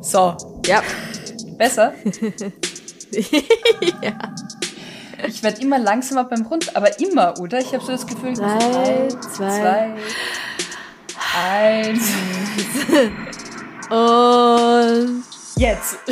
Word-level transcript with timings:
So, 0.00 0.36
ja. 0.66 0.82
Besser? 1.56 1.94
ja. 4.02 4.12
Ich 5.26 5.42
werde 5.42 5.60
immer 5.62 5.78
langsamer 5.78 6.24
beim 6.24 6.42
Rund, 6.46 6.76
aber 6.76 6.98
immer, 7.00 7.34
oder? 7.38 7.58
Ich 7.60 7.72
habe 7.72 7.84
so 7.84 7.92
das 7.92 8.06
Gefühl, 8.06 8.34
Drei, 8.34 8.58
drei, 8.58 9.08
zwei, 9.08 9.48
zwei, 9.48 9.94
eins. 11.42 12.08
Und 13.90 15.24
Jetzt. 15.56 15.98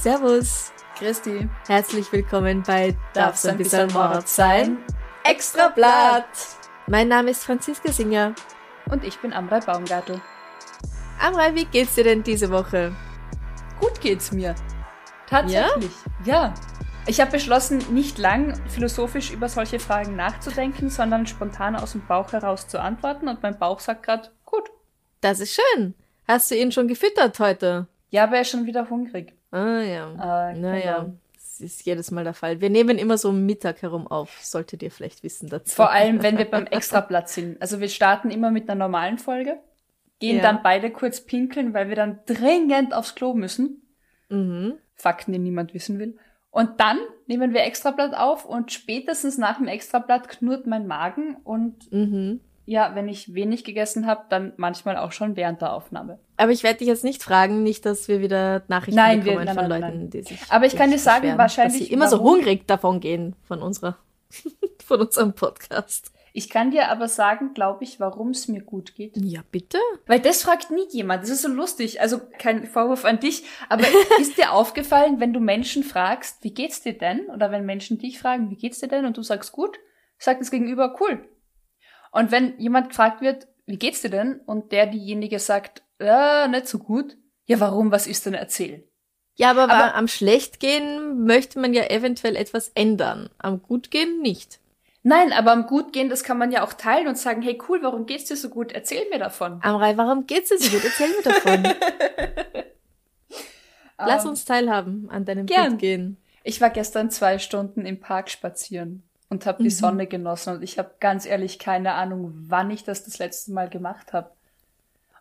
Servus. 0.00 0.72
Christi. 0.98 1.48
Herzlich 1.66 2.12
willkommen 2.12 2.62
bei 2.66 2.96
Darf's 3.14 3.46
ein 3.46 3.56
bisschen 3.56 3.90
Mord 3.92 4.28
sein? 4.28 4.78
Extra 5.24 5.68
Blatt. 5.68 6.26
Mein 6.88 7.08
Name 7.08 7.30
ist 7.30 7.44
Franziska 7.44 7.92
Singer. 7.92 8.34
Und 8.90 9.04
ich 9.04 9.18
bin 9.20 9.32
Amrei 9.32 9.60
Baumgartel. 9.60 10.20
Amrei, 11.22 11.54
wie 11.54 11.66
geht's 11.66 11.96
dir 11.96 12.04
denn 12.04 12.22
diese 12.22 12.50
Woche? 12.50 12.92
Gut 13.78 14.00
geht's 14.00 14.32
mir. 14.32 14.54
Tatsächlich. 15.28 15.90
Ja. 16.24 16.54
Ich 17.06 17.20
habe 17.20 17.32
beschlossen, 17.32 17.84
nicht 17.92 18.16
lang 18.16 18.58
philosophisch 18.70 19.30
über 19.30 19.50
solche 19.50 19.80
Fragen 19.80 20.16
nachzudenken, 20.16 20.88
sondern 20.88 21.26
spontan 21.26 21.76
aus 21.76 21.92
dem 21.92 22.06
Bauch 22.06 22.32
heraus 22.32 22.68
zu 22.68 22.80
antworten. 22.80 23.28
Und 23.28 23.42
mein 23.42 23.58
Bauch 23.58 23.80
sagt 23.80 24.04
gerade, 24.04 24.30
gut. 24.46 24.70
Das 25.20 25.40
ist 25.40 25.60
schön. 25.60 25.92
Hast 26.26 26.50
du 26.50 26.56
ihn 26.56 26.72
schon 26.72 26.88
gefüttert 26.88 27.38
heute? 27.38 27.86
Ja, 28.08 28.24
aber 28.24 28.36
er 28.36 28.42
ist 28.42 28.50
schon 28.50 28.64
wieder 28.64 28.88
hungrig. 28.88 29.34
Ah 29.50 29.80
ja. 29.80 30.12
Äh, 30.52 30.58
naja, 30.58 30.98
genau. 31.00 31.14
das 31.34 31.60
ist 31.60 31.84
jedes 31.84 32.10
Mal 32.10 32.24
der 32.24 32.32
Fall. 32.32 32.62
Wir 32.62 32.70
nehmen 32.70 32.96
immer 32.96 33.18
so 33.18 33.28
um 33.28 33.44
Mittag 33.44 33.82
herum 33.82 34.06
auf, 34.06 34.38
solltet 34.42 34.82
ihr 34.82 34.90
vielleicht 34.90 35.22
wissen 35.22 35.50
dazu. 35.50 35.76
Vor 35.76 35.90
allem, 35.90 36.22
wenn 36.22 36.38
wir 36.38 36.44
beim 36.50 36.66
Extrablatt 36.66 37.28
sind. 37.28 37.60
Also 37.60 37.78
wir 37.78 37.90
starten 37.90 38.30
immer 38.30 38.50
mit 38.50 38.70
einer 38.70 38.78
normalen 38.78 39.18
Folge, 39.18 39.58
gehen 40.20 40.36
Ja. 40.36 40.42
dann 40.42 40.62
beide 40.62 40.90
kurz 40.90 41.20
pinkeln, 41.22 41.74
weil 41.74 41.88
wir 41.88 41.96
dann 41.96 42.20
dringend 42.26 42.94
aufs 42.94 43.14
Klo 43.16 43.34
müssen. 43.34 43.82
Mhm. 44.28 44.74
Fakten, 44.94 45.32
die 45.32 45.38
niemand 45.38 45.74
wissen 45.74 45.98
will. 45.98 46.16
Und 46.50 46.78
dann 46.80 46.98
nehmen 47.26 47.52
wir 47.54 47.62
Extrablatt 47.62 48.14
auf 48.14 48.44
und 48.44 48.70
spätestens 48.72 49.38
nach 49.38 49.58
dem 49.58 49.66
Extrablatt 49.68 50.28
knurrt 50.28 50.66
mein 50.66 50.86
Magen 50.86 51.36
und 51.44 51.90
Mhm. 51.92 52.40
ja, 52.66 52.94
wenn 52.94 53.08
ich 53.08 53.34
wenig 53.34 53.64
gegessen 53.64 54.06
habe, 54.06 54.24
dann 54.28 54.52
manchmal 54.56 54.96
auch 54.96 55.12
schon 55.12 55.36
während 55.36 55.60
der 55.62 55.72
Aufnahme. 55.72 56.18
Aber 56.36 56.50
ich 56.52 56.62
werde 56.62 56.78
dich 56.80 56.88
jetzt 56.88 57.04
nicht 57.04 57.22
fragen, 57.22 57.62
nicht, 57.62 57.86
dass 57.86 58.08
wir 58.08 58.20
wieder 58.20 58.62
Nachrichten 58.68 58.96
Nein, 58.96 59.24
wir- 59.24 59.32
bekommen 59.32 59.46
nein, 59.46 59.54
von 59.56 59.68
nein, 59.68 59.80
Leuten, 59.82 59.98
nein. 59.98 60.10
die 60.10 60.22
sich. 60.22 60.40
Aber 60.50 60.66
ich 60.66 60.76
kann 60.76 60.90
dir 60.90 60.98
sagen, 60.98 61.38
wahrscheinlich, 61.38 61.80
Dass 61.80 61.88
sie 61.88 61.92
immer 61.94 62.08
so 62.08 62.18
warum- 62.18 62.36
hungrig 62.38 62.66
davon 62.66 63.00
gehen 63.00 63.36
von 63.44 63.62
unserer, 63.62 63.96
von 64.84 65.00
unserem 65.00 65.32
Podcast. 65.34 66.12
Ich 66.32 66.48
kann 66.48 66.70
dir 66.70 66.88
aber 66.88 67.08
sagen, 67.08 67.54
glaube 67.54 67.84
ich, 67.84 67.98
warum 67.98 68.30
es 68.30 68.46
mir 68.48 68.62
gut 68.62 68.94
geht. 68.94 69.16
Ja, 69.16 69.40
bitte? 69.50 69.78
Weil 70.06 70.20
das 70.20 70.42
fragt 70.42 70.70
nie 70.70 70.86
jemand. 70.90 71.22
Das 71.22 71.30
ist 71.30 71.42
so 71.42 71.48
lustig. 71.48 72.00
Also 72.00 72.20
kein 72.38 72.66
Vorwurf 72.66 73.04
an 73.04 73.18
dich. 73.20 73.44
Aber 73.68 73.84
ist 74.20 74.38
dir 74.38 74.52
aufgefallen, 74.52 75.18
wenn 75.20 75.32
du 75.32 75.40
Menschen 75.40 75.82
fragst, 75.82 76.42
wie 76.44 76.54
geht's 76.54 76.82
dir 76.82 76.96
denn? 76.96 77.26
Oder 77.30 77.50
wenn 77.50 77.66
Menschen 77.66 77.98
dich 77.98 78.18
fragen, 78.18 78.50
wie 78.50 78.56
geht's 78.56 78.78
dir 78.80 78.88
denn? 78.88 79.06
Und 79.06 79.16
du 79.16 79.22
sagst 79.22 79.52
gut, 79.52 79.78
sagt 80.18 80.40
das 80.40 80.50
Gegenüber 80.50 80.96
cool. 81.00 81.28
Und 82.12 82.30
wenn 82.30 82.58
jemand 82.60 82.90
gefragt 82.90 83.20
wird, 83.20 83.48
wie 83.66 83.78
geht's 83.78 84.02
dir 84.02 84.10
denn? 84.10 84.40
Und 84.46 84.72
der 84.72 84.86
diejenige 84.86 85.38
sagt, 85.38 85.82
ja, 86.00 86.46
nicht 86.48 86.66
so 86.68 86.78
gut. 86.78 87.16
Ja, 87.46 87.58
warum? 87.60 87.90
Was 87.90 88.06
ist 88.06 88.26
denn 88.26 88.34
erzählen? 88.34 88.82
Ja, 89.36 89.50
aber, 89.50 89.64
Aber- 89.64 89.94
am 89.94 90.06
Schlechtgehen 90.06 91.24
möchte 91.24 91.58
man 91.58 91.72
ja 91.74 91.84
eventuell 91.90 92.36
etwas 92.36 92.68
ändern. 92.74 93.30
Am 93.38 93.62
Gutgehen 93.62 94.20
nicht. 94.20 94.59
Nein, 95.02 95.32
aber 95.32 95.52
am 95.52 95.66
Gutgehen, 95.66 96.10
das 96.10 96.24
kann 96.24 96.36
man 96.36 96.52
ja 96.52 96.62
auch 96.62 96.74
teilen 96.74 97.08
und 97.08 97.16
sagen, 97.16 97.40
hey 97.42 97.58
cool, 97.68 97.82
warum 97.82 98.04
geht's 98.06 98.26
dir 98.26 98.36
so 98.36 98.50
gut? 98.50 98.72
Erzähl 98.72 99.08
mir 99.10 99.18
davon. 99.18 99.58
Amrei, 99.62 99.96
warum 99.96 100.26
geht's 100.26 100.50
dir 100.50 100.58
so 100.58 100.70
gut? 100.70 100.84
Erzähl 100.84 101.08
mir 101.08 101.22
davon. 101.22 101.62
Lass 103.98 104.24
Ähm, 104.24 104.30
uns 104.30 104.44
teilhaben 104.44 105.08
an 105.10 105.24
deinem 105.24 105.46
gern. 105.46 105.72
Gutgehen. 105.72 106.16
Ich 106.42 106.60
war 106.60 106.70
gestern 106.70 107.10
zwei 107.10 107.38
Stunden 107.38 107.84
im 107.86 108.00
Park 108.00 108.30
spazieren 108.30 109.02
und 109.28 109.46
habe 109.46 109.58
die 109.62 109.68
Mhm. 109.68 109.74
Sonne 109.74 110.06
genossen 110.06 110.54
und 110.56 110.62
ich 110.62 110.78
habe 110.78 110.94
ganz 111.00 111.26
ehrlich 111.26 111.58
keine 111.58 111.92
Ahnung, 111.94 112.32
wann 112.48 112.70
ich 112.70 112.82
das 112.84 113.04
das 113.04 113.18
letzte 113.18 113.52
Mal 113.52 113.68
gemacht 113.68 114.12
habe. 114.12 114.30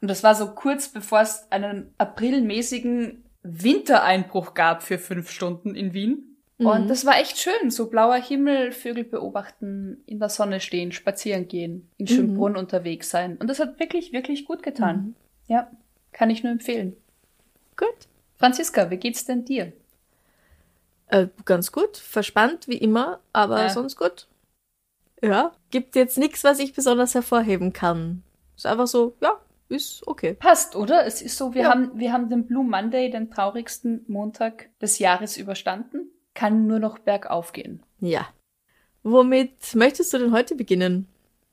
Und 0.01 0.07
das 0.09 0.23
war 0.23 0.33
so 0.33 0.51
kurz 0.51 0.87
bevor 0.87 1.21
es 1.21 1.45
einen 1.51 1.93
aprilmäßigen 1.97 3.23
Wintereinbruch 3.43 4.53
gab 4.53 4.81
für 4.81 4.97
fünf 4.97 5.29
Stunden 5.29 5.75
in 5.75 5.93
Wien. 5.93 6.37
Und 6.59 6.83
Mhm. 6.83 6.87
das 6.89 7.05
war 7.05 7.17
echt 7.17 7.37
schön, 7.37 7.71
so 7.71 7.87
blauer 7.89 8.17
Himmel, 8.17 8.73
Vögel 8.73 9.05
beobachten, 9.05 10.03
in 10.05 10.19
der 10.19 10.27
Sonne 10.27 10.59
stehen, 10.59 10.91
spazieren 10.91 11.47
gehen, 11.47 11.89
in 11.97 12.05
Schönbrunn 12.07 12.57
unterwegs 12.57 13.09
sein. 13.09 13.37
Und 13.37 13.47
das 13.47 13.59
hat 13.59 13.79
wirklich, 13.79 14.11
wirklich 14.11 14.43
gut 14.45 14.61
getan. 14.61 14.97
Mhm. 14.97 15.15
Ja, 15.47 15.71
kann 16.11 16.29
ich 16.29 16.43
nur 16.43 16.51
empfehlen. 16.51 16.97
Gut. 17.77 17.95
Franziska, 18.37 18.91
wie 18.91 18.97
geht's 18.97 19.23
denn 19.25 19.45
dir? 19.45 19.71
Äh, 21.07 21.27
ganz 21.45 21.71
gut. 21.71 21.95
Verspannt 21.95 22.67
wie 22.67 22.77
immer, 22.77 23.19
aber 23.31 23.61
Ja. 23.63 23.69
sonst 23.69 23.95
gut. 23.97 24.27
Ja. 25.21 25.53
Gibt 25.71 25.95
jetzt 25.95 26.17
nichts, 26.17 26.43
was 26.43 26.59
ich 26.59 26.73
besonders 26.73 27.15
hervorheben 27.15 27.71
kann. 27.73 28.21
Ist 28.57 28.65
einfach 28.65 28.87
so, 28.87 29.15
ja, 29.21 29.39
ist 29.69 30.05
okay. 30.07 30.33
Passt, 30.33 30.75
oder? 30.75 31.05
Es 31.05 31.21
ist 31.21 31.37
so, 31.37 31.53
wir 31.53 31.63
Ja. 31.63 31.69
haben, 31.69 31.97
wir 31.97 32.11
haben 32.11 32.29
den 32.29 32.45
Blue 32.45 32.63
Monday, 32.65 33.09
den 33.09 33.31
traurigsten 33.31 34.03
Montag 34.07 34.69
des 34.79 34.99
Jahres 34.99 35.37
überstanden. 35.37 36.11
Kann 36.33 36.67
nur 36.67 36.79
noch 36.79 36.99
bergauf 36.99 37.51
gehen. 37.51 37.83
Ja. 37.99 38.27
Womit 39.03 39.75
möchtest 39.75 40.13
du 40.13 40.17
denn 40.17 40.31
heute 40.31 40.55
beginnen? 40.55 41.07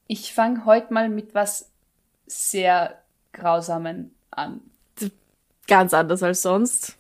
Ich 0.06 0.32
fange 0.34 0.64
heute 0.64 0.92
mal 0.92 1.08
mit 1.08 1.34
was 1.34 1.70
sehr 2.26 3.02
Grausamen 3.32 4.14
an. 4.30 4.60
Ganz 5.66 5.94
anders 5.94 6.22
als 6.22 6.42
sonst. 6.42 6.96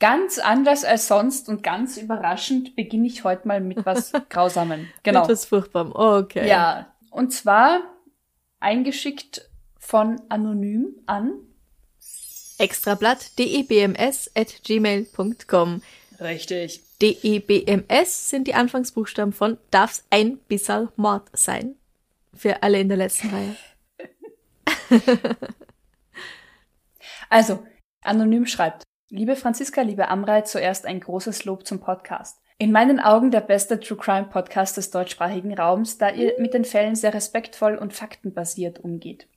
Ganz 0.00 0.38
anders 0.38 0.84
als 0.84 1.08
sonst 1.08 1.48
und 1.48 1.62
ganz 1.62 1.96
überraschend 1.96 2.76
beginne 2.76 3.06
ich 3.08 3.24
heute 3.24 3.48
mal 3.48 3.60
mit 3.60 3.84
was 3.84 4.12
Grausamen. 4.28 4.88
Genau. 5.02 5.24
Etwas 5.24 5.44
Furchtbarem. 5.44 5.92
Okay. 5.92 6.48
Ja. 6.48 6.92
Und 7.10 7.32
zwar 7.32 7.80
eingeschickt 8.60 9.48
von 9.78 10.20
Anonym 10.28 10.94
an. 11.06 11.32
Extrablatt 12.58 13.38
debms 13.38 14.30
at 14.34 14.62
gmail.com. 14.64 15.82
Richtig. 16.20 16.82
DEBMS 17.00 18.28
sind 18.28 18.46
die 18.48 18.54
Anfangsbuchstaben 18.54 19.32
von 19.32 19.58
Darf's 19.70 20.04
ein 20.10 20.38
bisserl 20.48 20.88
Mord 20.96 21.28
sein? 21.32 21.76
Für 22.34 22.62
alle 22.62 22.80
in 22.80 22.88
der 22.88 22.98
letzten 22.98 23.30
Reihe. 23.30 23.56
Also, 27.30 27.62
Anonym 28.02 28.46
schreibt, 28.46 28.84
liebe 29.10 29.36
Franziska, 29.36 29.82
liebe 29.82 30.08
Amrei, 30.08 30.42
zuerst 30.42 30.86
ein 30.86 31.00
großes 31.00 31.44
Lob 31.44 31.66
zum 31.66 31.80
Podcast. 31.80 32.40
In 32.56 32.72
meinen 32.72 33.00
Augen 33.00 33.30
der 33.30 33.42
beste 33.42 33.78
True 33.78 33.98
Crime 33.98 34.28
Podcast 34.28 34.76
des 34.78 34.90
deutschsprachigen 34.90 35.54
Raums, 35.54 35.98
da 35.98 36.10
ihr 36.10 36.34
mit 36.38 36.54
den 36.54 36.64
Fällen 36.64 36.96
sehr 36.96 37.14
respektvoll 37.14 37.76
und 37.76 37.92
faktenbasiert 37.92 38.78
umgeht. 38.80 39.28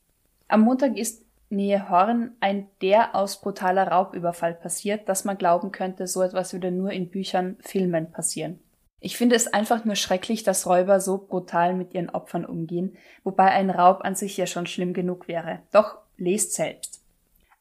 Am 0.48 0.62
Montag 0.62 0.98
ist 0.98 1.24
Nähe 1.52 1.90
Horn 1.90 2.32
ein 2.40 2.68
derart 2.82 3.40
brutaler 3.42 3.88
Raubüberfall 3.88 4.54
passiert, 4.54 5.08
dass 5.10 5.26
man 5.26 5.38
glauben 5.38 5.72
könnte, 5.72 6.08
so 6.08 6.22
etwas 6.22 6.54
würde 6.54 6.72
nur 6.72 6.92
in 6.92 7.10
Büchern, 7.10 7.58
Filmen 7.60 8.12
passieren. 8.12 8.60
Ich 9.00 9.18
finde 9.18 9.36
es 9.36 9.52
einfach 9.52 9.84
nur 9.84 9.96
schrecklich, 9.96 10.44
dass 10.44 10.68
Räuber 10.68 11.00
so 11.00 11.18
brutal 11.18 11.74
mit 11.74 11.94
ihren 11.94 12.12
Opfern 12.12 12.46
umgehen, 12.46 12.96
wobei 13.24 13.46
ein 13.46 13.72
Raub 13.72 14.02
an 14.02 14.16
sich 14.16 14.38
ja 14.38 14.46
schon 14.46 14.68
schlimm 14.68 14.94
genug 14.94 15.28
wäre. 15.28 15.60
Doch 15.72 15.98
lest 16.18 16.54
selbst. 16.54 17.02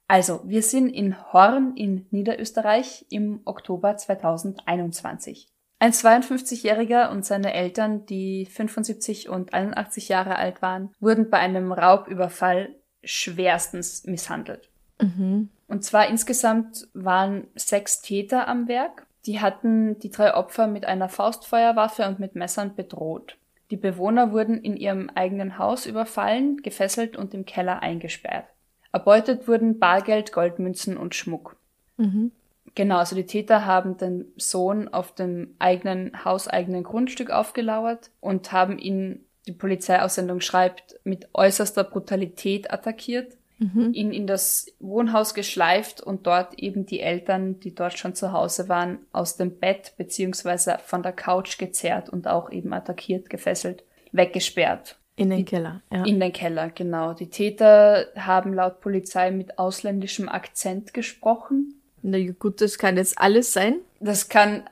Also, 0.06 0.40
wir 0.44 0.62
sind 0.62 0.88
in 0.88 1.16
Horn 1.32 1.76
in 1.76 2.06
Niederösterreich 2.10 3.06
im 3.10 3.40
Oktober 3.44 3.96
2021. 3.96 5.48
Ein 5.78 5.93
52-Jähriger 5.93 7.10
und 7.10 7.25
seine 7.25 7.54
Eltern, 7.54 8.04
die 8.04 8.44
75 8.44 9.31
und 9.31 9.54
81 9.54 10.10
Jahre 10.10 10.36
alt 10.36 10.60
waren, 10.60 10.93
wurden 11.00 11.31
bei 11.31 11.38
einem 11.38 11.72
Raubüberfall 11.72 12.75
schwerstens 13.02 14.05
misshandelt. 14.05 14.69
Mhm. 15.00 15.49
Und 15.69 15.85
zwar 15.85 16.08
insgesamt 16.08 16.88
waren 16.94 17.47
sechs 17.55 18.02
Täter 18.02 18.49
am 18.49 18.69
Werk. 18.69 19.06
Die 19.26 19.41
hatten 19.41 19.99
die 19.99 20.11
drei 20.11 20.35
Opfer 20.35 20.67
mit 20.67 20.85
einer 20.85 21.08
Faustfeuerwaffe 21.08 22.06
und 22.06 22.19
mit 22.19 22.35
Messern 22.35 22.75
bedroht. 22.75 23.37
Die 23.70 23.76
Bewohner 23.76 24.32
wurden 24.32 24.58
in 24.58 24.76
ihrem 24.76 25.11
eigenen 25.11 25.58
Haus 25.58 25.87
überfallen, 25.87 26.56
gefesselt 26.62 27.17
und 27.17 27.35
im 27.35 27.44
Keller 27.44 27.82
eingesperrt. 27.82 28.47
Erbeutet 28.93 29.46
wurden 29.46 29.79
Bargeld, 29.79 30.32
Goldmünzen 30.32 30.96
und 30.96 31.14
Schmuck. 31.14 31.56
Mhm. 31.96 32.32
Genau, 32.75 32.99
also 32.99 33.17
die 33.17 33.26
Täter 33.26 33.67
haben 33.67 33.96
den 33.96 34.32
Sohn 34.37 34.88
auf 34.88 35.14
dem 35.14 35.55
eigenen 35.58 36.25
hauseigenen 36.25 36.82
Grundstück 36.82 37.31
aufgelauert 37.31 38.11
und 38.20 38.53
haben 38.53 38.79
ihn, 38.79 39.25
die 39.50 39.56
Polizeiaussendung 39.58 40.41
schreibt, 40.41 41.00
mit 41.02 41.29
äußerster 41.35 41.82
Brutalität 41.85 42.73
attackiert, 42.73 43.37
Mhm. 43.58 43.93
ihn 43.93 44.12
in 44.12 44.26
das 44.26 44.69
Wohnhaus 44.79 45.35
geschleift 45.35 46.00
und 46.00 46.26
dort 46.26 46.58
eben 46.58 46.87
die 46.87 47.00
Eltern, 47.00 47.61
die 47.61 47.75
dort 47.75 47.99
schon 47.99 48.14
zu 48.14 48.32
Hause 48.32 48.70
waren, 48.70 49.00
aus 49.12 49.37
dem 49.37 49.58
Bett 49.58 49.93
beziehungsweise 49.99 50.79
von 50.82 51.02
der 51.02 51.12
Couch 51.12 51.58
gezerrt 51.58 52.08
und 52.08 52.26
auch 52.26 52.50
eben 52.50 52.73
attackiert, 52.73 53.29
gefesselt, 53.29 53.85
weggesperrt. 54.12 54.97
In 55.17 55.29
den 55.29 55.44
Keller, 55.44 55.82
ja. 55.93 56.05
In 56.05 56.20
den 56.20 56.32
Keller, 56.32 56.70
genau. 56.70 57.12
Die 57.12 57.29
Täter 57.29 58.06
haben 58.17 58.55
laut 58.55 58.81
Polizei 58.81 59.31
mit 59.31 59.58
ausländischem 59.58 60.31
Akzent 60.31 60.94
gesprochen. 60.94 61.75
Na 62.00 62.19
gut, 62.38 62.62
das 62.62 62.79
kann 62.79 62.96
jetzt 62.96 63.19
alles 63.19 63.53
sein. 63.53 63.81
Das 63.99 64.31
kann 64.31 64.62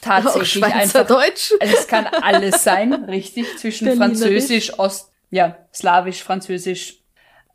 tatsächlich 0.00 0.64
einfach. 0.64 0.78
Schweizerdeutsch. 0.80 1.52
Also 1.60 1.74
es 1.76 1.86
kann 1.86 2.06
alles 2.06 2.64
sein, 2.64 2.92
richtig, 3.08 3.58
zwischen. 3.58 3.96
Französisch, 3.96 4.78
Ost, 4.78 5.12
ja, 5.30 5.56
Slawisch, 5.72 6.22
Französisch. 6.22 6.98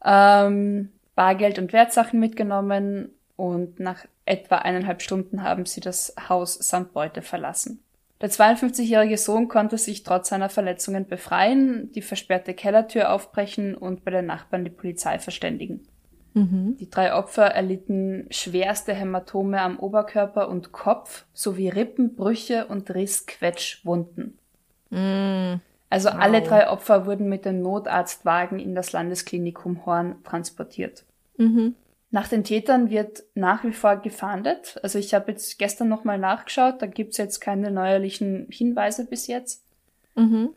Ähm, 0.03 0.91
Bargeld 1.15 1.57
und 1.57 1.73
Wertsachen 1.73 2.19
mitgenommen 2.19 3.09
und 3.35 3.79
nach 3.79 4.05
etwa 4.25 4.57
eineinhalb 4.57 5.01
Stunden 5.01 5.41
haben 5.41 5.65
sie 5.65 5.81
das 5.81 6.13
Haus 6.29 6.53
samt 6.53 6.93
Beute 6.93 7.21
verlassen. 7.23 7.83
Der 8.21 8.29
52-jährige 8.29 9.17
Sohn 9.17 9.47
konnte 9.47 9.77
sich 9.77 10.03
trotz 10.03 10.29
seiner 10.29 10.49
Verletzungen 10.49 11.07
befreien, 11.07 11.91
die 11.91 12.01
versperrte 12.01 12.53
Kellertür 12.53 13.11
aufbrechen 13.11 13.75
und 13.75 14.03
bei 14.03 14.11
den 14.11 14.25
Nachbarn 14.25 14.63
die 14.63 14.71
Polizei 14.71 15.19
verständigen. 15.19 15.87
Mhm. 16.37 16.77
Die 16.77 16.89
drei 16.89 17.15
Opfer 17.15 17.45
erlitten 17.45 18.27
schwerste 18.29 18.93
Hämatome 18.93 19.59
am 19.59 19.79
Oberkörper 19.79 20.49
und 20.49 20.71
Kopf 20.71 21.25
sowie 21.33 21.69
Rippenbrüche 21.69 22.67
und 22.67 22.93
Rissquetschwunden. 22.93 24.37
Mm. 24.91 25.55
Also 25.89 26.09
Wow. 26.09 26.17
alle 26.19 26.41
drei 26.41 26.69
Opfer 26.69 27.05
wurden 27.05 27.27
mit 27.29 27.45
dem 27.45 27.61
Notarztwagen 27.61 28.59
in 28.59 28.75
das 28.75 28.91
Landesklinikum 28.91 29.85
Horn 29.85 30.17
transportiert. 30.23 31.05
Mhm. 31.37 31.75
Nach 32.11 32.27
den 32.27 32.43
Tätern 32.43 32.89
wird 32.89 33.23
nach 33.33 33.63
wie 33.63 33.73
vor 33.73 33.97
gefahndet. 33.97 34.79
Also 34.83 34.99
ich 34.99 35.13
habe 35.13 35.31
jetzt 35.31 35.57
gestern 35.57 35.87
nochmal 35.87 36.19
nachgeschaut, 36.19 36.81
da 36.81 36.85
gibt's 36.85 37.17
jetzt 37.17 37.39
keine 37.39 37.71
neuerlichen 37.71 38.47
Hinweise 38.49 39.05
bis 39.05 39.27
jetzt. 39.27 39.63
Mhm. 40.15 40.49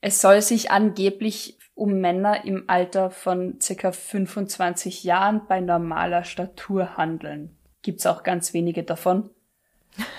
Es 0.00 0.20
soll 0.20 0.40
sich 0.40 0.70
angeblich 0.70 1.58
um 1.76 2.00
Männer 2.00 2.44
im 2.44 2.64
Alter 2.66 3.10
von 3.10 3.60
circa 3.60 3.92
25 3.92 5.04
Jahren 5.04 5.42
bei 5.46 5.60
normaler 5.60 6.24
Statur 6.24 6.96
handeln. 6.96 7.54
Gibt's 7.82 8.06
auch 8.06 8.24
ganz 8.24 8.52
wenige 8.54 8.82
davon. 8.82 9.30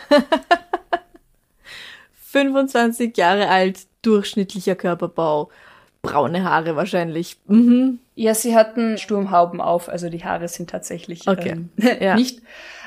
25 2.32 3.18
Jahre 3.18 3.50
alt, 3.50 3.88
durchschnittlicher 4.04 4.76
Körperbau, 4.76 5.50
braune 6.02 6.44
Haare 6.44 6.76
wahrscheinlich. 6.76 7.38
Mhm. 7.48 8.00
Ja, 8.16 8.34
sie 8.34 8.56
hatten 8.56 8.98
Sturmhauben 8.98 9.60
auf, 9.62 9.90
also 9.90 10.10
die 10.10 10.24
Haare 10.24 10.48
sind 10.48 10.70
tatsächlich 10.70 11.28
Okay. 11.28 11.56
ähm, 11.78 11.98
Ja. 12.00 12.16
nicht. 12.16 12.42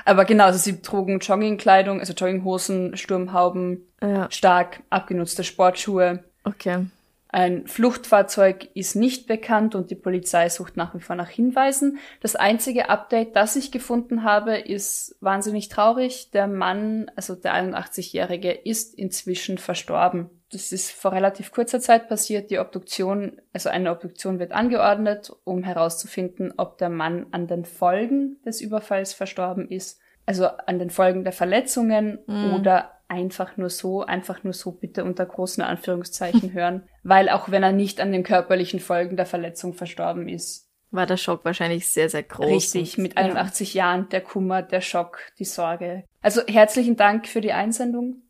Aber 0.04 0.24
genau, 0.24 0.44
also 0.44 0.58
sie 0.58 0.80
trugen 0.80 1.18
Joggingkleidung, 1.20 2.00
also 2.00 2.12
Jogginghosen, 2.14 2.96
Sturmhauben, 2.96 3.84
Ja, 4.00 4.30
stark 4.30 4.80
abgenutzte 4.90 5.44
Sportschuhe. 5.44 6.24
okay. 6.44 6.86
Ein 7.32 7.66
Fluchtfahrzeug 7.66 8.68
ist 8.74 8.96
nicht 8.96 9.28
bekannt 9.28 9.74
und 9.74 9.90
die 9.90 9.96
Polizei 9.96 10.48
sucht 10.48 10.76
nach 10.76 10.94
wie 10.94 11.00
vor 11.00 11.14
nach 11.14 11.28
Hinweisen. 11.28 11.98
Das 12.20 12.34
einzige 12.34 12.88
Update, 12.88 13.36
das 13.36 13.54
ich 13.54 13.70
gefunden 13.70 14.24
habe, 14.24 14.56
ist 14.58 15.16
wahnsinnig 15.20 15.68
traurig. 15.68 16.30
Der 16.32 16.48
Mann, 16.48 17.10
also 17.14 17.36
der 17.36 17.54
81-Jährige, 17.54 18.50
ist 18.50 18.94
inzwischen 18.94 19.58
verstorben. 19.58 20.30
Das 20.50 20.72
ist 20.72 20.90
vor 20.90 21.12
relativ 21.12 21.52
kurzer 21.52 21.78
Zeit 21.78 22.08
passiert. 22.08 22.50
Die 22.50 22.58
Obduktion, 22.58 23.40
also 23.52 23.68
eine 23.68 23.92
Obduktion 23.92 24.40
wird 24.40 24.50
angeordnet, 24.50 25.32
um 25.44 25.62
herauszufinden, 25.62 26.52
ob 26.56 26.78
der 26.78 26.88
Mann 26.88 27.26
an 27.30 27.46
den 27.46 27.64
Folgen 27.64 28.40
des 28.44 28.60
Überfalls 28.60 29.12
verstorben 29.12 29.68
ist. 29.68 30.00
Also 30.26 30.46
an 30.46 30.80
den 30.80 30.90
Folgen 30.90 31.22
der 31.22 31.32
Verletzungen 31.32 32.18
Mhm. 32.26 32.54
oder 32.54 32.99
einfach 33.10 33.56
nur 33.56 33.68
so, 33.70 34.02
einfach 34.02 34.44
nur 34.44 34.52
so 34.52 34.70
bitte 34.70 35.04
unter 35.04 35.26
großen 35.26 35.62
Anführungszeichen 35.62 36.52
hören, 36.54 36.84
weil 37.02 37.28
auch 37.28 37.50
wenn 37.50 37.62
er 37.62 37.72
nicht 37.72 38.00
an 38.00 38.12
den 38.12 38.22
körperlichen 38.22 38.80
Folgen 38.80 39.16
der 39.16 39.26
Verletzung 39.26 39.74
verstorben 39.74 40.28
ist, 40.28 40.68
War 40.92 41.06
der 41.06 41.16
Schock 41.16 41.44
wahrscheinlich 41.44 41.88
sehr, 41.88 42.08
sehr 42.08 42.22
groß. 42.22 42.46
richtig, 42.50 42.98
mit 42.98 43.16
81 43.16 43.74
Jahren 43.74 44.08
der 44.10 44.20
Kummer, 44.20 44.62
der 44.62 44.80
Schock, 44.80 45.18
die 45.38 45.44
Sorge. 45.44 46.04
Also 46.22 46.42
herzlichen 46.46 46.96
Dank 46.96 47.26
für 47.26 47.40
die 47.40 47.52
Einsendung 47.52 48.22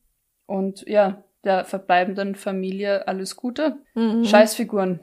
und 0.47 0.87
ja, 0.88 1.23
der 1.44 1.65
verbleibenden 1.65 2.35
Familie 2.35 3.06
alles 3.09 3.37
Gute. 3.37 3.76
Mhm. 3.94 4.25
Scheißfiguren. 4.25 5.00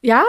Ja, 0.00 0.24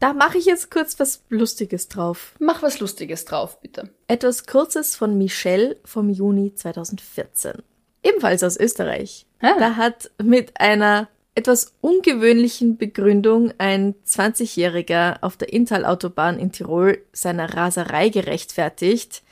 da 0.00 0.12
mache 0.14 0.38
ich 0.38 0.46
jetzt 0.46 0.70
kurz 0.70 0.98
was 0.98 1.24
Lustiges 1.28 1.88
drauf. 1.88 2.34
Mach 2.40 2.62
was 2.62 2.80
Lustiges 2.80 3.24
drauf, 3.24 3.60
bitte. 3.60 3.90
Etwas 4.08 4.46
Kurzes 4.46 4.96
von 4.96 5.16
Michelle 5.16 5.76
vom 5.84 6.08
Juni 6.10 6.54
2014. 6.54 7.62
Ebenfalls 8.02 8.42
aus 8.42 8.56
Österreich. 8.58 9.26
Ah. 9.40 9.54
Da 9.58 9.76
hat 9.76 10.10
mit 10.22 10.60
einer 10.60 11.08
etwas 11.34 11.72
ungewöhnlichen 11.80 12.76
Begründung 12.76 13.52
ein 13.58 13.94
20-Jähriger 14.06 15.18
auf 15.22 15.36
der 15.36 15.52
Inntal-Autobahn 15.52 16.38
in 16.38 16.52
Tirol 16.52 16.98
seiner 17.12 17.54
Raserei 17.54 18.10
gerechtfertigt. 18.10 19.22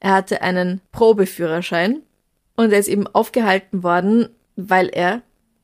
Er 0.00 0.12
hatte 0.12 0.42
einen 0.42 0.80
Probeführerschein 0.90 2.02
und 2.56 2.72
er 2.72 2.78
ist 2.78 2.88
eben 2.88 3.06
aufgehalten 3.06 3.82
worden, 3.82 4.28
weil 4.56 4.88
er 4.88 5.22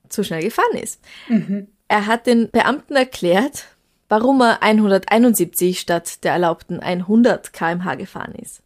zu 0.08 0.22
schnell 0.22 0.42
gefahren 0.42 0.76
ist. 0.80 1.00
Mhm. 1.28 1.68
Er 1.88 2.06
hat 2.06 2.26
den 2.26 2.50
Beamten 2.50 2.94
erklärt, 2.94 3.66
warum 4.08 4.40
er 4.40 4.62
171 4.62 5.80
statt 5.80 6.22
der 6.24 6.32
erlaubten 6.32 6.80
100 6.80 7.52
kmh 7.52 7.96
gefahren 7.96 8.34
ist. 8.34 8.62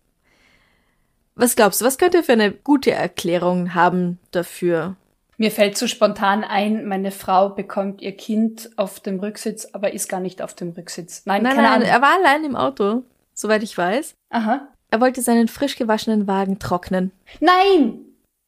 Was 1.37 1.57
glaubst 1.57 1.81
du, 1.81 1.85
was 1.85 1.99
könnte 1.99 2.23
für 2.23 2.33
eine 2.33 2.53
gute 2.53 2.93
Erklärung 2.93 3.75
haben 3.75 4.19
dafür? 4.31 4.97
Mir 5.37 5.51
fällt 5.51 5.77
so 5.77 5.89
spontan 5.89 6.45
ein, 6.45 6.87
meine 6.87 7.11
Frau 7.11 7.49
bekommt 7.49 8.01
ihr 8.03 8.17
Kind 8.17 8.71
auf 8.77 9.01
dem 9.01 9.19
Rücksitz, 9.19 9.69
aber 9.73 9.93
ist 9.93 10.09
gar 10.09 10.21
nicht 10.21 10.43
auf 10.43 10.55
dem 10.55 10.71
Rücksitz. 10.71 11.23
Nein, 11.27 11.43
Nein, 11.43 11.57
nein, 11.57 11.65
Ahnung. 11.67 11.89
er 11.89 12.01
war 12.01 12.15
allein 12.15 12.45
im 12.45 12.55
Auto, 12.55 13.03
soweit 13.35 13.65
ich 13.65 13.77
weiß. 13.77 14.15
Aha. 14.31 14.69
Er 14.91 15.01
wollte 15.01 15.23
seinen 15.23 15.49
frisch 15.49 15.75
gewaschenen 15.75 16.29
Wagen 16.29 16.61
trocknen. 16.61 17.11
Nein! 17.41 17.99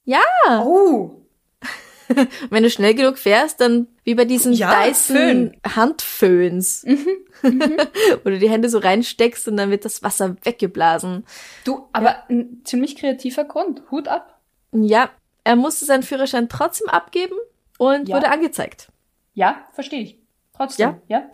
Ja! 0.04 0.20
Oh! 0.62 1.10
Wenn 2.50 2.62
du 2.62 2.70
schnell 2.70 2.94
genug 2.94 3.18
fährst, 3.18 3.60
dann 3.60 3.86
wie 4.04 4.14
bei 4.14 4.24
diesen 4.24 4.52
Ja, 4.52 4.84
Dyson 4.86 5.16
Föhn. 5.16 5.56
Handföhns, 5.74 6.84
wo 7.42 8.30
du 8.30 8.38
die 8.38 8.48
Hände 8.50 8.68
so 8.68 8.78
reinsteckst 8.78 9.48
und 9.48 9.56
dann 9.56 9.70
wird 9.70 9.84
das 9.84 10.02
Wasser 10.02 10.36
weggeblasen. 10.44 11.24
Du, 11.64 11.88
aber 11.92 12.28
ein 12.30 12.60
ziemlich 12.64 12.96
kreativer 12.96 13.44
Grund. 13.44 13.82
Hut 13.90 14.08
ab. 14.08 14.38
Ja, 14.72 15.10
er 15.44 15.56
musste 15.56 15.84
seinen 15.84 16.02
Führerschein 16.02 16.48
trotzdem 16.48 16.88
abgeben 16.88 17.34
und 17.78 18.08
Ja. 18.08 18.16
wurde 18.16 18.28
angezeigt. 18.30 18.88
Ja, 19.34 19.66
verstehe 19.72 20.00
ich. 20.02 20.18
Trotzdem, 20.56 20.96
ja. 21.08 21.28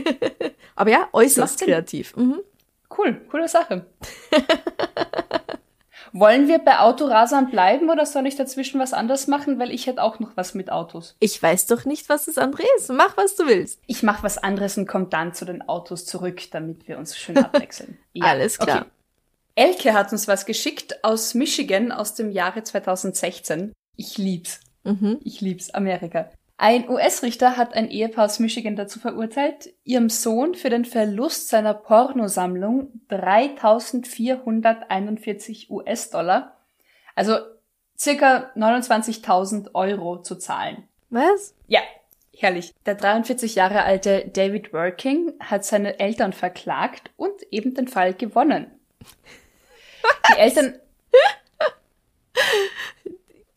Aber 0.76 0.90
ja, 0.90 1.08
äußerst 1.12 1.60
kreativ. 1.60 2.16
Mhm. 2.16 2.40
Cool, 2.96 3.20
coole 3.30 3.48
Sache. 3.48 3.84
Wollen 6.18 6.48
wir 6.48 6.58
bei 6.58 6.78
Autorasern 6.78 7.50
bleiben 7.50 7.90
oder 7.90 8.06
soll 8.06 8.26
ich 8.26 8.36
dazwischen 8.36 8.80
was 8.80 8.94
anderes 8.94 9.26
machen? 9.26 9.58
Weil 9.58 9.70
ich 9.70 9.86
hätte 9.86 10.02
auch 10.02 10.18
noch 10.18 10.34
was 10.34 10.54
mit 10.54 10.72
Autos. 10.72 11.14
Ich 11.20 11.42
weiß 11.42 11.66
doch 11.66 11.84
nicht, 11.84 12.08
was 12.08 12.24
das 12.24 12.38
andere 12.38 12.62
ist. 12.78 12.90
Mach, 12.90 13.18
was 13.18 13.36
du 13.36 13.46
willst. 13.46 13.80
Ich 13.86 14.02
mache 14.02 14.22
was 14.22 14.38
anderes 14.38 14.78
und 14.78 14.88
komme 14.88 15.06
dann 15.06 15.34
zu 15.34 15.44
den 15.44 15.68
Autos 15.68 16.06
zurück, 16.06 16.50
damit 16.52 16.88
wir 16.88 16.96
uns 16.96 17.18
schön 17.18 17.36
abwechseln. 17.36 17.98
Alles 18.20 18.58
klar. 18.58 18.86
Elke 19.56 19.92
hat 19.92 20.10
uns 20.12 20.26
was 20.26 20.46
geschickt 20.46 21.04
aus 21.04 21.34
Michigan 21.34 21.92
aus 21.92 22.14
dem 22.14 22.30
Jahre 22.30 22.62
2016. 22.62 23.72
Ich 23.96 24.16
lieb's. 24.16 24.60
Mhm. 24.84 25.18
Ich 25.22 25.42
lieb's. 25.42 25.70
Amerika. 25.70 26.30
Ein 26.58 26.88
US-Richter 26.88 27.58
hat 27.58 27.74
ein 27.74 27.90
Ehepaar 27.90 28.24
aus 28.24 28.38
Michigan 28.38 28.76
dazu 28.76 28.98
verurteilt, 28.98 29.74
ihrem 29.84 30.08
Sohn 30.08 30.54
für 30.54 30.70
den 30.70 30.86
Verlust 30.86 31.48
seiner 31.48 31.74
Pornosammlung 31.74 32.98
3441 33.08 35.70
US-Dollar, 35.70 36.56
also 37.14 37.36
circa 37.98 38.50
29.000 38.56 39.74
Euro 39.74 40.22
zu 40.22 40.36
zahlen. 40.36 40.88
Was? 41.10 41.54
Ja, 41.66 41.82
herrlich. 42.34 42.72
Der 42.86 42.94
43 42.94 43.54
Jahre 43.54 43.82
alte 43.82 44.30
David 44.32 44.72
Working 44.72 45.34
hat 45.40 45.66
seine 45.66 46.00
Eltern 46.00 46.32
verklagt 46.32 47.10
und 47.16 47.34
eben 47.50 47.74
den 47.74 47.88
Fall 47.88 48.14
gewonnen. 48.14 48.70
Die 50.32 50.38
Eltern, 50.38 50.80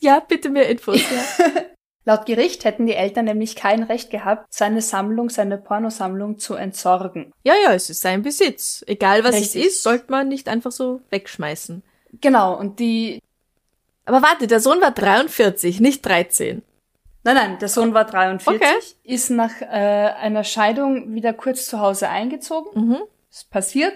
Ja, 0.01 0.19
bitte 0.19 0.49
mehr 0.49 0.69
Infos. 0.69 1.01
Ja. 1.09 1.51
Laut 2.09 2.25
Gericht 2.25 2.65
hätten 2.65 2.87
die 2.87 2.95
Eltern 2.95 3.25
nämlich 3.25 3.55
kein 3.55 3.83
Recht 3.83 4.09
gehabt, 4.09 4.51
seine 4.51 4.81
Sammlung, 4.81 5.29
seine 5.29 5.59
Pornosammlung 5.59 6.39
zu 6.39 6.55
entsorgen. 6.55 7.31
Ja, 7.43 7.53
ja, 7.63 7.71
es 7.71 7.91
ist 7.91 8.01
sein 8.01 8.23
Besitz. 8.23 8.83
Egal 8.87 9.23
was 9.23 9.35
Richtig. 9.35 9.63
es 9.63 9.67
ist, 9.75 9.83
sollte 9.83 10.05
man 10.09 10.27
nicht 10.27 10.49
einfach 10.49 10.71
so 10.71 11.01
wegschmeißen. 11.11 11.83
Genau, 12.19 12.57
und 12.57 12.79
die, 12.79 13.21
Aber 14.05 14.23
warte, 14.23 14.47
der 14.47 14.59
Sohn 14.59 14.81
war 14.81 14.89
43, 14.89 15.81
nicht 15.81 16.03
13. 16.03 16.63
nein, 17.25 17.35
nein, 17.35 17.59
der 17.59 17.67
Sohn 17.67 17.93
war 17.93 18.05
43, 18.05 18.55
Okay. 18.59 18.73
ist 19.03 19.29
nach 19.29 19.61
äh, 19.61 19.65
einer 19.65 20.43
Scheidung 20.43 21.13
wieder 21.13 21.33
kurz 21.33 21.67
zu 21.67 21.79
Hause 21.79 22.09
eingezogen. 22.09 22.87
Mhm. 22.87 22.97
Ist 23.29 23.51
passiert. 23.51 23.93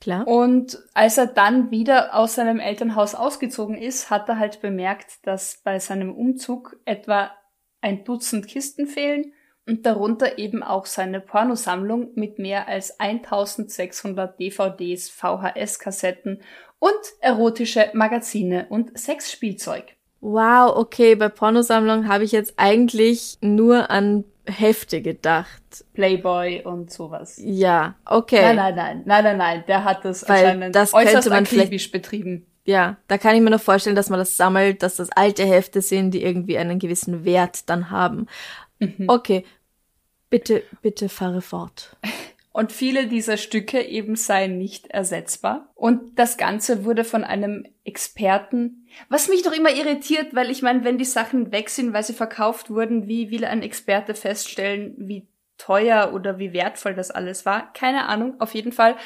Klar. 0.00 0.26
Und 0.26 0.78
als 0.94 1.18
er 1.18 1.26
dann 1.26 1.70
wieder 1.70 2.14
aus 2.14 2.36
seinem 2.36 2.58
Elternhaus 2.58 3.14
ausgezogen 3.14 3.76
ist, 3.76 4.08
hat 4.08 4.30
er 4.30 4.38
halt 4.38 4.62
bemerkt, 4.62 5.26
dass 5.26 5.60
bei 5.62 5.78
seinem 5.78 6.14
Umzug 6.14 6.78
etwa 6.86 7.32
ein 7.80 8.04
Dutzend 8.04 8.46
Kisten 8.46 8.86
fehlen 8.86 9.32
und 9.66 9.86
darunter 9.86 10.38
eben 10.38 10.62
auch 10.62 10.86
seine 10.86 11.20
Pornosammlung 11.20 12.10
mit 12.14 12.38
mehr 12.38 12.68
als 12.68 12.98
1600 12.98 14.38
DVDs, 14.38 15.10
VHS-Kassetten 15.10 16.42
und 16.78 16.92
erotische 17.20 17.90
Magazine 17.92 18.66
und 18.68 18.98
Sexspielzeug. 18.98 19.96
Wow, 20.20 20.76
okay, 20.76 21.14
bei 21.14 21.28
Pornosammlung 21.28 22.08
habe 22.08 22.24
ich 22.24 22.32
jetzt 22.32 22.54
eigentlich 22.56 23.38
nur 23.40 23.90
an 23.90 24.24
Hefte 24.46 25.00
gedacht. 25.02 25.62
Playboy 25.94 26.62
und 26.64 26.90
sowas. 26.90 27.40
Ja, 27.42 27.94
okay. 28.04 28.54
Nein, 28.54 28.56
nein, 28.56 28.74
nein, 28.74 29.02
nein, 29.06 29.24
nein, 29.24 29.36
nein, 29.38 29.64
der 29.68 29.84
hat 29.84 30.04
das 30.04 30.28
Weil 30.28 30.44
anscheinend 30.44 30.74
das 30.74 30.92
äußerst 30.92 31.30
akribisch 31.30 31.90
betrieben. 31.90 32.46
Ja, 32.64 32.98
da 33.08 33.18
kann 33.18 33.34
ich 33.34 33.40
mir 33.40 33.50
noch 33.50 33.60
vorstellen, 33.60 33.96
dass 33.96 34.10
man 34.10 34.18
das 34.18 34.36
sammelt, 34.36 34.82
dass 34.82 34.96
das 34.96 35.10
alte 35.10 35.44
Hefte 35.44 35.82
sind, 35.82 36.12
die 36.12 36.22
irgendwie 36.22 36.58
einen 36.58 36.78
gewissen 36.78 37.24
Wert 37.24 37.68
dann 37.68 37.90
haben. 37.90 38.26
Mhm. 38.78 39.06
Okay, 39.08 39.44
bitte, 40.28 40.62
bitte 40.82 41.08
fahre 41.08 41.42
fort. 41.42 41.96
Und 42.52 42.72
viele 42.72 43.06
dieser 43.06 43.36
Stücke 43.36 43.80
eben 43.80 44.16
seien 44.16 44.58
nicht 44.58 44.88
ersetzbar. 44.88 45.70
Und 45.76 46.18
das 46.18 46.36
Ganze 46.36 46.84
wurde 46.84 47.04
von 47.04 47.22
einem 47.22 47.64
Experten, 47.84 48.88
was 49.08 49.28
mich 49.28 49.42
doch 49.42 49.52
immer 49.52 49.72
irritiert, 49.72 50.34
weil 50.34 50.50
ich 50.50 50.60
meine, 50.60 50.82
wenn 50.82 50.98
die 50.98 51.04
Sachen 51.04 51.52
weg 51.52 51.70
sind, 51.70 51.92
weil 51.92 52.02
sie 52.02 52.12
verkauft 52.12 52.68
wurden, 52.68 53.06
wie 53.06 53.30
will 53.30 53.44
ein 53.44 53.62
Experte 53.62 54.16
feststellen, 54.16 54.94
wie 54.98 55.28
teuer 55.58 56.12
oder 56.12 56.38
wie 56.40 56.52
wertvoll 56.52 56.94
das 56.94 57.12
alles 57.12 57.46
war? 57.46 57.72
Keine 57.72 58.08
Ahnung. 58.08 58.40
Auf 58.40 58.54
jeden 58.54 58.72
Fall 58.72 58.96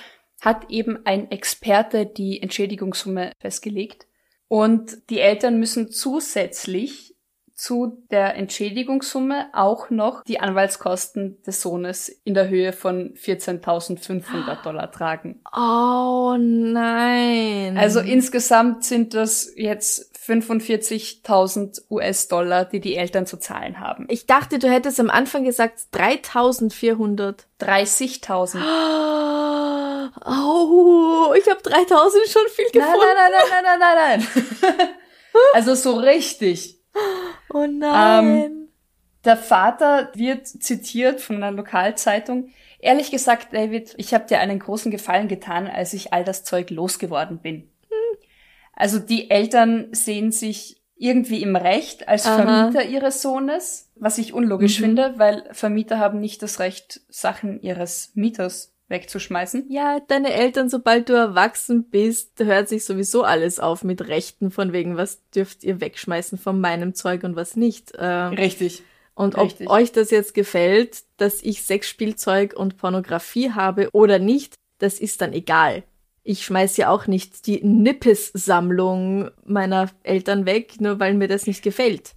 hat 0.44 0.70
eben 0.70 1.04
ein 1.06 1.30
Experte 1.30 2.06
die 2.06 2.42
Entschädigungssumme 2.42 3.32
festgelegt. 3.38 4.06
Und 4.48 5.10
die 5.10 5.20
Eltern 5.20 5.58
müssen 5.58 5.90
zusätzlich 5.90 7.14
zu 7.54 8.04
der 8.10 8.34
Entschädigungssumme 8.34 9.46
auch 9.52 9.88
noch 9.88 10.24
die 10.24 10.40
Anwaltskosten 10.40 11.40
des 11.42 11.62
Sohnes 11.62 12.08
in 12.08 12.34
der 12.34 12.48
Höhe 12.48 12.72
von 12.72 13.14
14.500 13.14 14.62
Dollar 14.64 14.90
tragen. 14.90 15.40
Oh 15.56 16.36
nein. 16.38 17.78
Also 17.78 18.00
insgesamt 18.00 18.84
sind 18.84 19.14
das 19.14 19.52
jetzt 19.56 20.13
45.000 20.26 21.82
US-Dollar, 21.90 22.64
die 22.64 22.80
die 22.80 22.96
Eltern 22.96 23.26
zu 23.26 23.36
zahlen 23.36 23.80
haben. 23.80 24.06
ich 24.08 24.26
dachte, 24.26 24.58
du 24.58 24.70
hättest 24.70 24.98
am 25.00 25.10
Anfang 25.10 25.44
gesagt 25.44 25.80
3400. 25.92 27.46
30.000. 27.60 28.58
Oh, 30.26 31.34
ich 31.34 31.48
habe 31.48 31.62
3000 31.62 32.28
schon 32.28 32.42
viel 32.54 32.66
gefunden. 32.66 32.98
nein, 33.00 33.30
nein, 33.30 33.32
nein, 33.50 33.64
nein, 33.64 33.78
nein, 33.78 33.96
nein, 33.96 34.26
nein. 34.72 34.88
Also 35.52 35.74
so 35.74 35.96
richtig. 35.96 36.78
Oh 37.52 37.66
nein. 37.66 38.68
Der 39.24 39.36
Vater 39.36 40.10
wird 40.14 40.46
zitiert 40.46 41.20
von 41.20 41.36
einer 41.36 41.50
Lokalzeitung. 41.50 42.50
Ehrlich 42.78 43.10
gesagt, 43.10 43.52
David, 43.52 43.94
ich 43.96 44.14
habe 44.14 44.26
dir 44.26 44.38
einen 44.38 44.58
großen 44.58 44.90
Gefallen 44.90 45.26
getan, 45.28 45.66
als 45.66 45.92
ich 45.94 46.12
all 46.12 46.22
das 46.22 46.44
Zeug 46.44 46.70
losgeworden 46.70 47.38
bin. 47.38 47.70
Also 48.76 48.98
die 48.98 49.30
Eltern 49.30 49.88
sehen 49.92 50.32
sich 50.32 50.80
irgendwie 50.96 51.42
im 51.42 51.56
Recht 51.56 52.08
als 52.08 52.24
Aha. 52.26 52.42
Vermieter 52.42 52.84
ihres 52.84 53.20
Sohnes, 53.20 53.90
was 53.96 54.18
ich 54.18 54.32
unlogisch 54.32 54.78
Mhm. 54.78 54.84
finde, 54.84 55.14
weil 55.16 55.44
Vermieter 55.52 55.98
haben 55.98 56.20
nicht 56.20 56.42
das 56.42 56.60
Recht, 56.60 57.00
Sachen 57.08 57.60
ihres 57.60 58.12
Mieters 58.14 58.72
wegzuschmeißen. 58.88 59.66
Ja, 59.70 59.98
deine 60.06 60.32
Eltern, 60.32 60.68
sobald 60.68 61.08
du 61.08 61.14
erwachsen 61.14 61.84
bist, 61.90 62.32
hört 62.38 62.68
sich 62.68 62.84
sowieso 62.84 63.22
alles 63.24 63.58
auf 63.58 63.82
mit 63.82 64.06
Rechten 64.08 64.50
von 64.50 64.72
wegen, 64.72 64.96
was 64.96 65.28
dürft 65.30 65.64
ihr 65.64 65.80
wegschmeißen 65.80 66.38
von 66.38 66.60
meinem 66.60 66.94
Zeug 66.94 67.24
und 67.24 67.34
was 67.34 67.56
nicht. 67.56 67.92
Ähm, 67.98 68.34
Richtig. 68.34 68.82
und 69.14 69.36
ob 69.36 69.46
richtig. 69.46 69.70
euch 69.70 69.90
das 69.90 70.10
jetzt 70.10 70.34
gefällt, 70.34 71.02
dass 71.16 71.42
ich 71.42 71.62
Sexspielzeug 71.62 72.54
und 72.54 72.76
Pornografie 72.76 73.52
habe 73.52 73.88
oder 73.92 74.18
nicht, 74.18 74.54
das 74.78 75.00
ist 75.00 75.20
dann 75.22 75.32
egal. 75.32 75.82
Ich 76.26 76.44
schmeiß 76.44 76.76
ja 76.78 76.88
auch 76.88 77.06
nicht 77.06 77.46
die 77.46 77.62
Nippes-Sammlung 77.62 79.30
meiner 79.44 79.90
Eltern 80.02 80.46
weg, 80.46 80.80
nur 80.80 80.98
weil 80.98 81.14
mir 81.14 81.28
das 81.28 81.46
nicht 81.46 81.62
gefällt. 81.62 82.12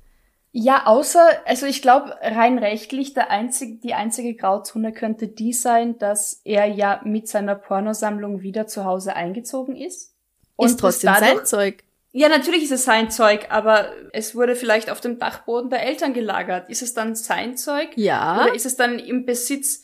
Ja, 0.53 0.87
außer, 0.87 1.23
also 1.45 1.65
ich 1.65 1.81
glaube, 1.81 2.15
rein 2.21 2.57
rechtlich, 2.57 3.13
der 3.13 3.29
einzig, 3.29 3.81
die 3.81 3.93
einzige 3.93 4.33
Grauzone 4.33 4.91
könnte 4.93 5.27
die 5.27 5.53
sein, 5.53 5.99
dass 5.99 6.41
er 6.45 6.65
ja 6.65 7.01
mit 7.03 7.27
seiner 7.27 7.53
Pornosammlung 7.55 8.41
wieder 8.41 8.65
zu 8.65 8.85
Hause 8.85 9.15
eingezogen 9.15 9.75
ist. 9.75 10.13
ist 10.57 10.71
es 10.71 10.77
trotzdem 10.77 11.13
dadurch- 11.13 11.29
sein 11.35 11.45
Zeug. 11.45 11.83
Ja, 12.13 12.29
natürlich 12.29 12.63
ist 12.63 12.71
es 12.71 12.85
sein 12.85 13.11
Zeug, 13.11 13.47
aber 13.49 13.91
es 14.13 14.33
wurde 14.33 14.55
vielleicht 14.55 14.89
auf 14.89 15.01
dem 15.01 15.19
Dachboden 15.19 15.69
der 15.69 15.83
Eltern 15.83 16.13
gelagert. 16.13 16.67
Ist 16.69 16.81
es 16.81 16.95
dann 16.95 17.13
sein 17.13 17.57
Zeug? 17.57 17.89
Ja. 17.95 18.41
Oder 18.45 18.55
ist 18.55 18.65
es 18.65 18.75
dann 18.75 18.97
im 18.97 19.25
Besitz? 19.25 19.83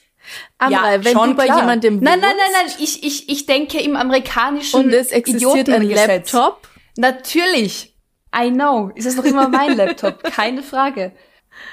Amrei, 0.57 1.03
wenn 1.03 1.13
du 1.13 1.35
bei 1.35 1.45
klar. 1.45 1.59
jemandem 1.59 1.99
Nein, 1.99 2.19
nein, 2.19 2.31
wohnst 2.31 2.37
nein, 2.53 2.65
nein, 2.67 2.75
ich, 2.79 3.03
ich, 3.03 3.29
ich 3.29 3.45
denke 3.45 3.79
im 3.81 3.95
amerikanischen 3.95 4.79
und 4.85 4.93
es 4.93 5.11
existiert 5.11 5.69
ein. 5.69 5.89
Laptop, 5.89 6.67
Natürlich. 6.97 7.95
I 8.35 8.49
know. 8.51 8.89
Ist 8.95 9.05
es 9.05 9.15
noch 9.15 9.25
immer 9.25 9.47
mein 9.49 9.75
Laptop? 9.77 10.23
Keine 10.23 10.63
Frage. 10.63 11.11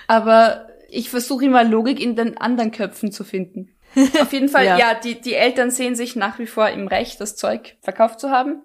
Aber 0.07 0.66
ich 0.88 1.09
versuche 1.11 1.45
immer 1.45 1.64
Logik 1.64 2.00
in 2.00 2.16
den 2.16 2.37
anderen 2.38 2.71
Köpfen 2.71 3.12
zu 3.12 3.25
finden. 3.25 3.75
Auf 4.21 4.33
jeden 4.33 4.49
Fall, 4.49 4.64
Ja. 4.66 4.78
ja, 4.78 4.95
die, 4.95 5.21
die 5.21 5.35
Eltern 5.35 5.71
sehen 5.71 5.95
sich 5.95 6.16
nach 6.16 6.38
wie 6.38 6.47
vor 6.47 6.69
im 6.69 6.87
Recht, 6.88 7.21
das 7.21 7.37
Zeug 7.37 7.76
verkauft 7.80 8.21
zu 8.21 8.30
haben. 8.30 8.62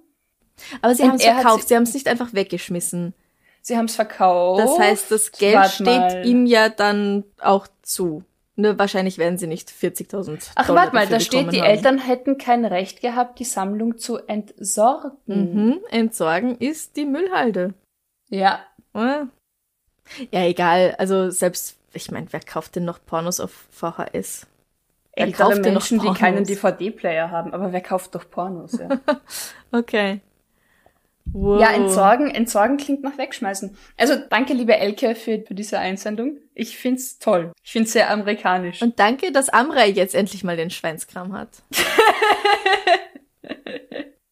aber 0.81 0.93
sie 0.95 1.03
haben 1.03 1.15
es 1.15 1.23
er 1.23 1.35
verkauft, 1.35 1.63
sie- 1.63 1.67
sie 1.69 1.75
haben 1.75 1.83
es 1.83 1.93
nicht 1.93 2.07
einfach 2.07 2.33
weggeschmissen. 2.33 3.13
Sie 3.61 3.77
haben 3.77 3.85
es 3.85 3.95
verkauft. 3.95 4.61
Das 4.61 4.77
heißt, 4.77 5.11
das 5.11 5.31
Geld 5.31 5.55
Wart 5.55 5.71
steht 5.71 5.85
mal. 5.87 6.25
ihm 6.25 6.45
ja 6.45 6.69
dann 6.69 7.23
auch 7.41 7.67
zu. 7.81 8.23
Nur 8.57 8.79
wahrscheinlich 8.79 9.17
werden 9.17 9.37
sie 9.37 9.47
nicht 9.47 9.69
40.000 9.69 10.51
Ach, 10.55 10.67
Dollar 10.67 10.83
warte 10.83 10.95
mal, 10.95 11.07
da 11.07 11.19
steht, 11.19 11.51
die 11.51 11.61
haben. 11.61 11.69
Eltern 11.69 11.97
hätten 11.99 12.37
kein 12.37 12.63
Recht 12.63 13.01
gehabt, 13.01 13.39
die 13.39 13.43
Sammlung 13.43 13.97
zu 13.97 14.17
entsorgen. 14.17 15.11
Mhm, 15.25 15.79
entsorgen 15.91 16.57
ist 16.57 16.95
die 16.95 17.05
Müllhalde. 17.05 17.73
Ja. 18.29 18.65
Ja, 20.31 20.45
egal. 20.45 20.95
Also 20.97 21.29
selbst, 21.31 21.77
ich 21.93 22.11
meine, 22.11 22.27
wer 22.31 22.39
kauft 22.39 22.77
denn 22.77 22.85
noch 22.85 22.99
Pornos 23.05 23.41
auf 23.41 23.65
VHS? 23.71 24.47
Ältere 25.11 25.55
Menschen, 25.59 25.99
die 25.99 26.13
keinen 26.13 26.45
DVD-Player 26.45 27.31
haben, 27.31 27.53
aber 27.53 27.71
wer 27.71 27.81
kauft 27.81 28.15
doch 28.15 28.29
Pornos, 28.29 28.79
ja. 28.79 28.89
Okay. 29.71 30.21
Wow. 31.31 31.59
Ja, 31.59 31.71
entsorgen, 31.71 32.29
entsorgen 32.29 32.77
klingt 32.77 33.03
nach 33.03 33.17
wegschmeißen. 33.17 33.75
Also 33.97 34.15
danke, 34.29 34.53
liebe 34.53 34.77
Elke, 34.77 35.15
für, 35.15 35.41
für 35.41 35.53
diese 35.53 35.79
Einsendung. 35.79 36.37
Ich 36.53 36.77
find's 36.77 37.19
toll. 37.19 37.51
Ich 37.63 37.71
find's 37.71 37.91
sehr 37.91 38.09
amerikanisch. 38.09 38.81
Und 38.81 38.99
danke, 38.99 39.31
dass 39.31 39.49
Amrei 39.49 39.89
jetzt 39.89 40.15
endlich 40.15 40.43
mal 40.43 40.55
den 40.55 40.69
Schweinskram 40.69 41.33
hat. 41.33 41.49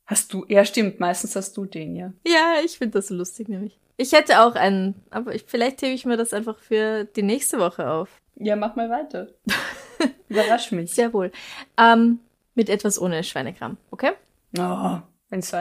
hast 0.06 0.34
du, 0.34 0.46
ja 0.48 0.64
stimmt, 0.66 1.00
meistens 1.00 1.36
hast 1.36 1.58
du 1.58 1.66
den, 1.66 1.96
ja. 1.96 2.14
Ja, 2.26 2.56
ich 2.64 2.78
finde 2.78 3.00
das 3.00 3.08
so 3.08 3.16
lustig 3.16 3.50
nämlich. 3.50 3.78
Ich 3.98 4.14
hätte 4.14 4.42
auch 4.42 4.56
einen, 4.56 4.96
aber 5.10 5.36
ich, 5.36 5.44
vielleicht 5.46 5.82
hebe 5.82 5.94
ich 5.94 6.06
mir 6.06 6.18
das 6.18 6.34
einfach 6.34 6.58
für 6.58 7.04
die 7.04 7.22
nächste 7.22 7.60
Woche 7.60 7.90
auf. 7.90 8.10
Ja, 8.36 8.56
mach 8.56 8.76
mal 8.76 8.90
weiter. 8.90 9.28
Überrasch 10.30 10.72
mich. 10.72 10.94
Sehr 10.94 11.14
wohl. 11.14 11.32
Ähm, 11.78 12.20
mit 12.56 12.70
etwas 12.70 13.00
ohne 13.00 13.24
Schweinekram, 13.24 13.78
okay? 13.92 14.12
Oh. 14.58 15.00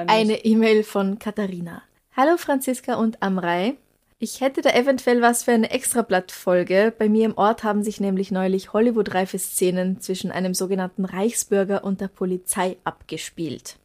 Eine 0.09 0.45
E-Mail 0.45 0.85
von 0.85 1.19
Katharina. 1.19 1.83
Hallo 2.15 2.37
Franziska 2.37 2.97
und 2.97 3.23
Amrei. 3.23 3.77
Ich 4.19 4.43
hätte 4.43 4.61
da 4.61 4.71
eventuell 4.71 5.23
was 5.23 5.45
für 5.45 5.53
eine 5.53 5.71
Extrablatt-Folge. 5.71 6.93
Bei 6.97 7.09
mir 7.09 7.25
im 7.25 7.39
Ort 7.39 7.65
haben 7.65 7.83
sich 7.83 7.99
nämlich 7.99 8.31
neulich 8.31 8.75
Hollywood-reife 8.75 9.39
Szenen 9.39 10.01
zwischen 10.01 10.31
einem 10.31 10.53
sogenannten 10.53 11.07
Reichsbürger 11.07 11.85
und 11.85 12.03
der 12.03 12.09
Polizei 12.09 12.77
abgespielt. 12.85 13.79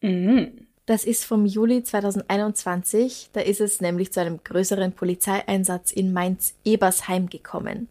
Mhm. 0.00 0.66
Das 0.86 1.04
ist 1.04 1.24
vom 1.24 1.44
Juli 1.44 1.82
2021. 1.82 3.28
Da 3.34 3.40
ist 3.40 3.60
es 3.60 3.80
nämlich 3.80 4.12
zu 4.12 4.20
einem 4.20 4.40
größeren 4.42 4.92
Polizeieinsatz 4.92 5.92
in 5.92 6.12
Mainz-Ebersheim 6.12 7.28
gekommen. 7.28 7.88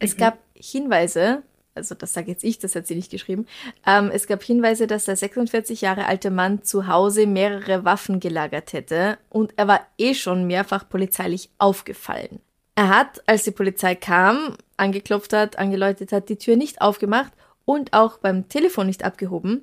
Es 0.00 0.16
gab 0.16 0.38
Hinweise, 0.54 1.42
also 1.78 1.94
das 1.94 2.12
sage 2.12 2.30
jetzt 2.30 2.44
ich, 2.44 2.58
das 2.58 2.74
hat 2.74 2.86
sie 2.86 2.94
nicht 2.94 3.10
geschrieben, 3.10 3.46
ähm, 3.86 4.10
es 4.12 4.26
gab 4.26 4.42
Hinweise, 4.42 4.86
dass 4.86 5.06
der 5.06 5.16
46 5.16 5.80
Jahre 5.80 6.04
alte 6.06 6.30
Mann 6.30 6.62
zu 6.62 6.86
Hause 6.86 7.26
mehrere 7.26 7.84
Waffen 7.84 8.20
gelagert 8.20 8.72
hätte 8.72 9.18
und 9.30 9.54
er 9.56 9.68
war 9.68 9.80
eh 9.96 10.14
schon 10.14 10.46
mehrfach 10.46 10.88
polizeilich 10.88 11.50
aufgefallen. 11.58 12.40
Er 12.74 12.90
hat, 12.90 13.22
als 13.26 13.42
die 13.42 13.50
Polizei 13.50 13.94
kam, 13.96 14.56
angeklopft 14.76 15.32
hat, 15.32 15.58
angeläutet 15.58 16.12
hat, 16.12 16.28
die 16.28 16.36
Tür 16.36 16.56
nicht 16.56 16.80
aufgemacht 16.80 17.32
und 17.64 17.92
auch 17.92 18.18
beim 18.18 18.48
Telefon 18.48 18.86
nicht 18.86 19.04
abgehoben. 19.04 19.62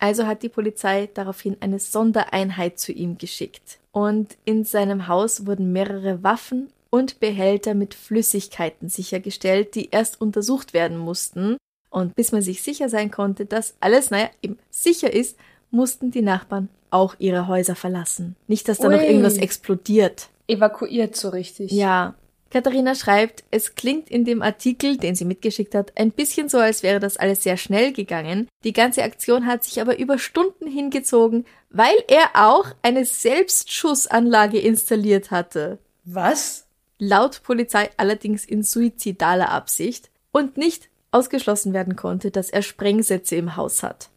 Also 0.00 0.26
hat 0.26 0.42
die 0.42 0.48
Polizei 0.48 1.08
daraufhin 1.12 1.56
eine 1.60 1.78
Sondereinheit 1.78 2.78
zu 2.78 2.92
ihm 2.92 3.18
geschickt. 3.18 3.78
Und 3.92 4.36
in 4.44 4.64
seinem 4.64 5.08
Haus 5.08 5.46
wurden 5.46 5.72
mehrere 5.72 6.22
Waffen 6.22 6.72
und 6.90 7.20
Behälter 7.20 7.74
mit 7.74 7.94
Flüssigkeiten 7.94 8.88
sichergestellt, 8.88 9.74
die 9.74 9.90
erst 9.90 10.20
untersucht 10.20 10.72
werden 10.72 10.98
mussten. 10.98 11.56
Und 11.90 12.14
bis 12.14 12.32
man 12.32 12.42
sich 12.42 12.62
sicher 12.62 12.88
sein 12.88 13.10
konnte, 13.10 13.46
dass 13.46 13.74
alles, 13.80 14.10
naja, 14.10 14.30
eben 14.42 14.58
sicher 14.70 15.12
ist, 15.12 15.36
mussten 15.70 16.10
die 16.10 16.22
Nachbarn 16.22 16.68
auch 16.90 17.14
ihre 17.18 17.48
Häuser 17.48 17.74
verlassen. 17.74 18.36
Nicht, 18.46 18.68
dass 18.68 18.78
da 18.78 18.88
Ui. 18.88 18.96
noch 18.96 19.02
irgendwas 19.02 19.38
explodiert. 19.38 20.28
Evakuiert 20.46 21.16
so 21.16 21.28
richtig. 21.28 21.70
Ja. 21.70 22.14
Katharina 22.50 22.94
schreibt, 22.94 23.44
es 23.50 23.74
klingt 23.74 24.08
in 24.10 24.24
dem 24.24 24.40
Artikel, 24.40 24.96
den 24.96 25.14
sie 25.14 25.26
mitgeschickt 25.26 25.74
hat, 25.74 25.92
ein 25.96 26.10
bisschen 26.10 26.48
so, 26.48 26.56
als 26.56 26.82
wäre 26.82 26.98
das 26.98 27.18
alles 27.18 27.42
sehr 27.42 27.58
schnell 27.58 27.92
gegangen. 27.92 28.48
Die 28.64 28.72
ganze 28.72 29.02
Aktion 29.02 29.44
hat 29.44 29.64
sich 29.64 29.82
aber 29.82 29.98
über 29.98 30.18
Stunden 30.18 30.66
hingezogen, 30.66 31.44
weil 31.68 31.94
er 32.08 32.30
auch 32.48 32.68
eine 32.80 33.04
Selbstschussanlage 33.04 34.58
installiert 34.58 35.30
hatte. 35.30 35.78
Was? 36.04 36.67
Laut 36.98 37.42
Polizei 37.42 37.90
allerdings 37.96 38.44
in 38.44 38.62
suizidaler 38.62 39.50
Absicht 39.50 40.10
und 40.32 40.56
nicht 40.56 40.88
ausgeschlossen 41.10 41.72
werden 41.72 41.96
konnte, 41.96 42.30
dass 42.30 42.50
er 42.50 42.62
Sprengsätze 42.62 43.36
im 43.36 43.56
Haus 43.56 43.82
hat. 43.82 44.10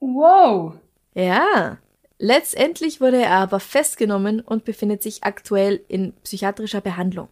Wow. 0.00 0.74
Ja. 1.14 1.78
Letztendlich 2.18 3.00
wurde 3.00 3.22
er 3.22 3.32
aber 3.32 3.60
festgenommen 3.60 4.40
und 4.40 4.64
befindet 4.64 5.02
sich 5.02 5.24
aktuell 5.24 5.80
in 5.88 6.14
psychiatrischer 6.24 6.80
Behandlung. 6.80 7.28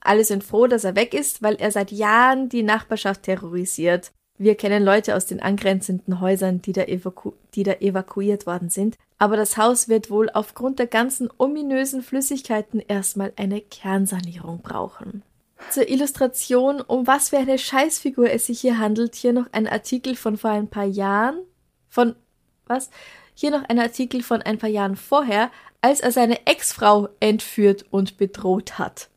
Alle 0.00 0.24
sind 0.24 0.44
froh, 0.44 0.66
dass 0.66 0.84
er 0.84 0.94
weg 0.94 1.14
ist, 1.14 1.42
weil 1.42 1.56
er 1.56 1.72
seit 1.72 1.90
Jahren 1.90 2.48
die 2.48 2.62
Nachbarschaft 2.62 3.24
terrorisiert. 3.24 4.12
Wir 4.38 4.54
kennen 4.54 4.84
Leute 4.84 5.16
aus 5.16 5.26
den 5.26 5.40
angrenzenden 5.40 6.20
Häusern, 6.20 6.60
die 6.60 6.72
da, 6.72 6.82
evaku 6.82 7.32
die 7.54 7.62
da 7.62 7.72
evakuiert 7.72 8.46
worden 8.46 8.68
sind. 8.68 8.96
Aber 9.18 9.36
das 9.36 9.56
Haus 9.56 9.88
wird 9.88 10.10
wohl 10.10 10.28
aufgrund 10.30 10.78
der 10.78 10.86
ganzen 10.86 11.30
ominösen 11.38 12.02
Flüssigkeiten 12.02 12.80
erstmal 12.80 13.32
eine 13.36 13.62
Kernsanierung 13.62 14.60
brauchen. 14.60 15.22
Zur 15.70 15.88
Illustration, 15.88 16.82
um 16.82 17.06
was 17.06 17.30
für 17.30 17.38
eine 17.38 17.58
Scheißfigur 17.58 18.30
es 18.30 18.46
sich 18.46 18.60
hier 18.60 18.78
handelt, 18.78 19.14
hier 19.14 19.32
noch 19.32 19.46
ein 19.52 19.66
Artikel 19.66 20.14
von 20.14 20.36
vor 20.36 20.50
ein 20.50 20.68
paar 20.68 20.84
Jahren. 20.84 21.38
Von 21.88 22.14
was? 22.66 22.90
Hier 23.34 23.50
noch 23.50 23.64
ein 23.68 23.78
Artikel 23.78 24.22
von 24.22 24.42
ein 24.42 24.58
paar 24.58 24.70
Jahren 24.70 24.96
vorher, 24.96 25.50
als 25.80 26.00
er 26.00 26.12
seine 26.12 26.46
Ex-Frau 26.46 27.08
entführt 27.20 27.86
und 27.90 28.18
bedroht 28.18 28.78
hat. 28.78 29.08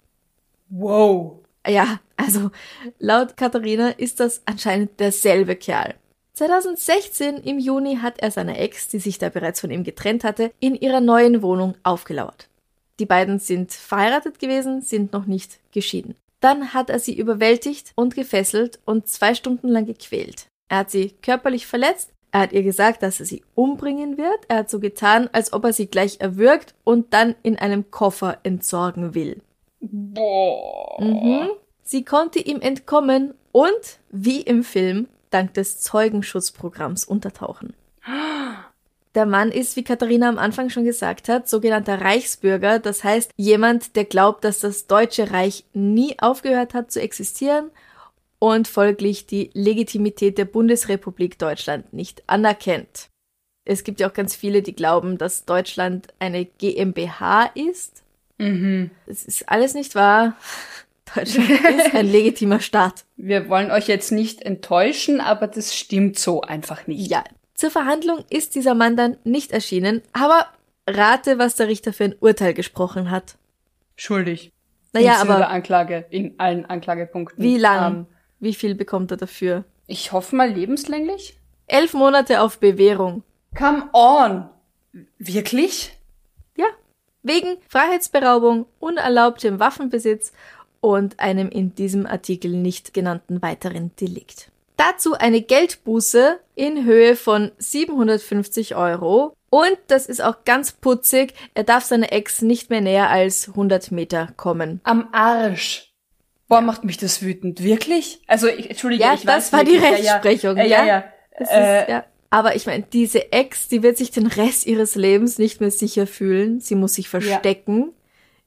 Wow. 0.70 1.39
Ja, 1.68 2.00
also 2.16 2.52
laut 3.00 3.38
Katharina 3.38 3.90
ist 3.90 4.20
das 4.20 4.42
anscheinend 4.46 5.00
derselbe 5.00 5.56
Kerl. 5.56 5.96
2016 6.34 7.38
im 7.38 7.60
Juni 7.60 7.98
hat 7.98 8.20
er 8.20 8.32
seiner 8.32 8.58
Ex, 8.58 8.88
die 8.88 9.00
sich 9.00 9.18
da 9.18 9.28
bereits 9.28 9.60
von 9.60 9.72
ihm 9.72 9.84
getrennt 9.84 10.24
hatte, 10.24 10.52
in 10.60 10.74
ihrer 10.76 11.02
neuen 11.02 11.42
Wohnung 11.42 11.76
aufgelauert. 11.84 12.48
Die 13.00 13.06
beiden 13.06 13.40
sind 13.40 13.74
verheiratet 13.74 14.40
gewesen, 14.40 14.82
sind 14.82 15.12
noch 15.12 15.26
nicht 15.26 15.60
geschieden. 15.74 16.16
Dann 16.40 16.74
hat 16.74 16.90
er 16.90 17.00
sie 17.00 17.18
überwältigt 17.18 17.92
und 17.96 18.16
gefesselt 18.16 18.80
und 18.86 19.08
zwei 19.08 19.36
Stunden 19.36 19.68
lang 19.68 19.86
gequält. 19.86 20.48
Er 20.70 20.80
hat 20.80 20.92
sie 20.92 21.12
körperlich 21.22 21.68
verletzt, 21.68 22.10
er 22.32 22.42
hat 22.42 22.54
ihr 22.54 22.64
gesagt, 22.64 23.04
dass 23.04 23.20
er 23.20 23.26
sie 23.26 23.44
umbringen 23.56 24.18
wird, 24.18 24.46
er 24.48 24.60
hat 24.60 24.70
so 24.70 24.80
getan, 24.80 25.30
als 25.34 25.52
ob 25.52 25.66
er 25.66 25.74
sie 25.74 25.88
gleich 25.88 26.22
erwürgt 26.22 26.76
und 26.84 27.14
dann 27.14 27.36
in 27.44 27.58
einem 27.58 27.90
Koffer 27.92 28.38
entsorgen 28.44 29.16
will. 29.16 29.42
Boah. 29.80 31.02
Mhm. 31.02 31.50
Sie 31.84 32.06
konnte 32.06 32.40
ihm 32.40 32.62
entkommen 32.62 33.34
und, 33.52 34.00
wie 34.12 34.42
im 34.42 34.64
Film, 34.64 35.08
dank 35.30 35.54
des 35.54 35.80
Zeugenschutzprogramms 35.80 37.04
untertauchen. 37.04 37.74
Der 39.16 39.26
Mann 39.26 39.52
ist, 39.52 39.76
wie 39.76 39.84
Katharina 39.84 40.30
am 40.30 40.38
Anfang 40.38 40.70
schon 40.70 40.84
gesagt 40.86 41.30
hat, 41.30 41.50
sogenannter 41.50 42.02
Reichsbürger, 42.02 42.80
das 42.80 43.04
heißt 43.04 43.32
jemand, 43.38 43.96
der 43.96 44.06
glaubt, 44.06 44.44
dass 44.44 44.60
das 44.60 44.86
Deutsche 44.86 45.32
Reich 45.32 45.66
nie 45.74 46.16
aufgehört 46.20 46.74
hat 46.74 46.92
zu 46.92 47.02
existieren 47.02 47.72
und 48.38 48.68
folglich 48.68 49.26
die 49.26 49.50
Legitimität 49.54 50.38
der 50.38 50.46
Bundesrepublik 50.46 51.40
Deutschland 51.40 51.92
nicht 51.92 52.24
anerkennt. 52.28 53.10
Es 53.66 53.84
gibt 53.84 54.00
ja 54.00 54.10
auch 54.10 54.14
ganz 54.14 54.36
viele, 54.36 54.62
die 54.62 54.76
glauben, 54.76 55.18
dass 55.18 55.46
Deutschland 55.46 56.08
eine 56.20 56.46
GmbH 56.46 57.52
ist. 57.56 58.04
Mhm. 58.40 58.90
Es 59.06 59.24
ist 59.24 59.48
alles 59.48 59.74
nicht 59.76 59.94
wahr. 59.96 60.36
Deutschland 61.16 61.50
ist 61.50 61.94
ein 61.96 62.08
legitimer 62.12 62.60
Staat. 62.60 63.06
Wir 63.18 63.50
wollen 63.50 63.72
euch 63.72 63.88
jetzt 63.88 64.12
nicht 64.12 64.42
enttäuschen, 64.42 65.22
aber 65.22 65.48
das 65.48 65.76
stimmt 65.76 66.18
so 66.20 66.42
einfach 66.42 66.88
nicht. 66.88 67.10
Ja. 67.10 67.24
Zur 67.56 67.72
Verhandlung 67.72 68.24
ist 68.30 68.56
dieser 68.56 68.74
Mann 68.74 68.96
dann 68.96 69.18
nicht 69.24 69.52
erschienen, 69.52 70.02
aber 70.14 70.48
rate, 70.88 71.38
was 71.40 71.56
der 71.56 71.68
Richter 71.68 71.92
für 71.94 72.06
ein 72.06 72.16
Urteil 72.20 72.54
gesprochen 72.54 73.12
hat. 73.12 73.36
Schuldig. 73.98 74.52
Naja, 74.94 75.16
Im 75.22 75.30
aber 75.30 75.38
der 75.40 75.50
Anklage, 75.50 76.06
in 76.10 76.36
allen 76.40 76.66
Anklagepunkten. 76.66 77.44
wie 77.44 77.58
lang? 77.58 77.94
Ähm, 77.96 78.06
Wie 78.40 78.54
viel 78.56 78.74
bekommt 78.76 79.12
er 79.12 79.18
dafür? 79.18 79.66
ich 79.88 80.12
hoffe 80.12 80.36
mal 80.36 80.50
lebenslänglich. 80.50 81.38
Elf 81.68 81.94
Monate 81.94 82.42
auf 82.42 82.60
Bewährung. 82.60 83.24
Come 83.58 83.90
on. 83.94 84.48
Wirklich? 85.18 85.98
Ja. 87.24 87.34
Wegen 87.34 87.58
Freiheitsberaubung, 87.68 88.66
unerlaubtem 88.80 89.60
Waffenbesitz 89.60 90.32
und 90.82 91.20
einem 91.20 91.50
in 91.50 91.76
diesem 91.76 92.06
Artikel 92.06 92.52
nicht 92.52 92.94
genannten 92.94 93.42
weiteren 93.42 93.92
Delikt. 94.00 94.52
Dazu 94.78 95.14
eine 95.14 95.42
Geldbuße 95.42 96.40
in 96.56 96.86
Höhe 96.86 97.18
von 97.18 97.52
750 97.58 98.76
Euro. 98.76 99.34
Und 99.50 99.78
das 99.88 100.06
ist 100.06 100.22
auch 100.24 100.46
ganz 100.46 100.72
putzig, 100.72 101.34
er 101.54 101.64
darf 101.64 101.84
seiner 101.84 102.14
Ex 102.14 102.42
nicht 102.42 102.70
mehr 102.70 102.82
näher 102.82 103.10
als 103.10 103.50
100 103.50 103.92
Meter 103.92 104.30
kommen. 104.38 104.80
Am 104.84 105.10
Arsch. 105.12 105.92
Boah, 106.48 106.62
macht 106.62 106.84
mich 106.84 106.98
das 106.98 107.22
wütend. 107.22 107.62
Wirklich? 107.64 108.22
Also, 108.28 108.48
ich, 108.48 108.70
entschuldige, 108.70 109.04
Ja, 109.04 109.14
ich 109.16 109.24
das 109.24 109.52
weiß 109.52 109.54
war 109.54 109.64
die 109.64 109.74
wirklich, 109.74 109.92
Rechtsprechung, 109.92 110.58
Ja, 110.58 110.64
ja. 110.64 110.70
ja. 110.70 110.86
ja, 110.86 110.86
ja. 110.86 111.04
Das 111.38 111.50
Äh, 111.52 111.82
ist, 111.82 111.90
ja. 111.90 112.06
Aber 112.32 112.56
ich 112.56 112.66
meine, 112.68 112.84
diese 112.94 113.32
Ex, 113.32 113.68
die 113.70 113.82
wird 113.82 113.98
sich 113.98 114.12
den 114.12 114.28
Rest 114.28 114.68
ihres 114.68 114.96
Lebens 114.96 115.40
nicht 115.40 115.62
mehr 115.62 115.72
sicher 115.72 116.06
fühlen. 116.08 116.60
Sie 116.60 116.76
muss 116.76 116.94
sich 116.94 117.10
verstecken. 117.10 117.92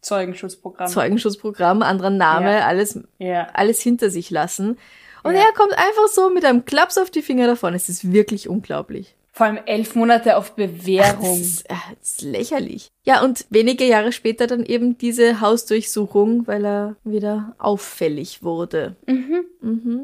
Zeugenschutzprogramm. 0.01 0.89
Zeugenschutzprogramm, 0.89 1.83
anderer 1.83 2.11
Name, 2.11 2.59
Ja. 2.59 2.67
alles, 2.67 2.99
ja. 3.19 3.47
alles 3.55 3.81
hinter 3.81 4.11
sich 4.11 4.31
lassen. 4.31 4.79
Und 5.23 5.35
Ja. 5.35 5.41
er 5.43 5.53
kommt 5.53 5.73
einfach 5.73 6.09
so 6.13 6.31
mit 6.31 6.45
einem 6.45 6.65
Klaps 6.65 6.99
auf 6.99 7.11
die 7.11 7.23
Finger 7.23 7.47
davon. 7.47 7.75
Es 7.75 7.89
ist 7.89 8.13
wirklich 8.13 8.49
unglaublich. 8.49 9.15
Vor 9.35 9.47
allem 9.47 9.61
elf 9.65 9.95
Monate 9.95 10.37
auf 10.37 10.49
Das 10.49 10.57
Bewährung. 10.57 11.41
ist, 11.41 11.63
äh, 11.71 11.75
das 11.99 12.11
ist 12.11 12.23
lächerlich. 12.23 12.89
Ja, 13.05 13.23
und 13.23 13.47
wenige 13.49 13.85
Jahre 13.85 14.13
später 14.13 14.47
dann 14.47 14.67
eben 14.67 14.99
diese 14.99 15.41
Hausdurchsuchung, 15.41 16.47
weil 16.47 16.67
er 16.67 16.97
wieder 17.05 17.55
auffällig 17.59 18.43
wurde. 18.43 18.97
Mhm. 19.07 19.45
Mhm. 19.63 20.01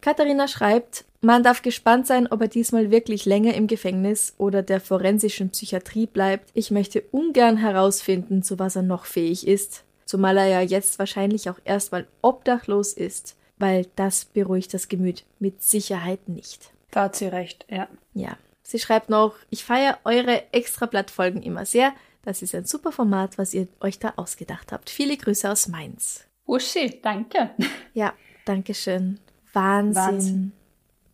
Katharina 0.00 0.48
schreibt, 0.48 1.04
man 1.24 1.42
darf 1.42 1.62
gespannt 1.62 2.06
sein, 2.06 2.26
ob 2.30 2.40
er 2.40 2.48
diesmal 2.48 2.90
wirklich 2.90 3.24
länger 3.24 3.54
im 3.54 3.66
Gefängnis 3.66 4.34
oder 4.38 4.62
der 4.62 4.80
forensischen 4.80 5.50
Psychiatrie 5.50 6.06
bleibt. 6.06 6.50
Ich 6.54 6.70
möchte 6.70 7.02
ungern 7.10 7.56
herausfinden, 7.56 8.42
zu 8.42 8.58
was 8.58 8.76
er 8.76 8.82
noch 8.82 9.04
fähig 9.06 9.46
ist. 9.46 9.84
Zumal 10.04 10.36
er 10.36 10.48
ja 10.48 10.60
jetzt 10.60 10.98
wahrscheinlich 10.98 11.48
auch 11.48 11.58
erstmal 11.64 12.06
obdachlos 12.22 12.92
ist, 12.92 13.36
weil 13.58 13.86
das 13.96 14.24
beruhigt 14.24 14.74
das 14.74 14.88
Gemüt 14.88 15.24
mit 15.38 15.62
Sicherheit 15.62 16.28
nicht. 16.28 16.70
Da 16.90 17.04
hat 17.04 17.16
sie 17.16 17.26
recht, 17.26 17.66
ja. 17.68 17.88
Ja. 18.12 18.36
Sie 18.62 18.78
schreibt 18.78 19.10
noch, 19.10 19.34
ich 19.50 19.64
feiere 19.64 19.98
eure 20.04 20.52
Extrablattfolgen 20.52 21.42
immer 21.42 21.66
sehr. 21.66 21.92
Das 22.22 22.40
ist 22.40 22.54
ein 22.54 22.64
super 22.64 22.92
Format, 22.92 23.36
was 23.36 23.52
ihr 23.52 23.68
euch 23.80 23.98
da 23.98 24.14
ausgedacht 24.16 24.72
habt. 24.72 24.88
Viele 24.88 25.16
Grüße 25.16 25.50
aus 25.50 25.68
Mainz. 25.68 26.24
Uschi, 26.46 27.00
danke. 27.02 27.50
Ja, 27.92 28.14
Dankeschön. 28.44 29.18
Wahnsinn. 29.52 30.02
Wahnsinn. 30.02 30.52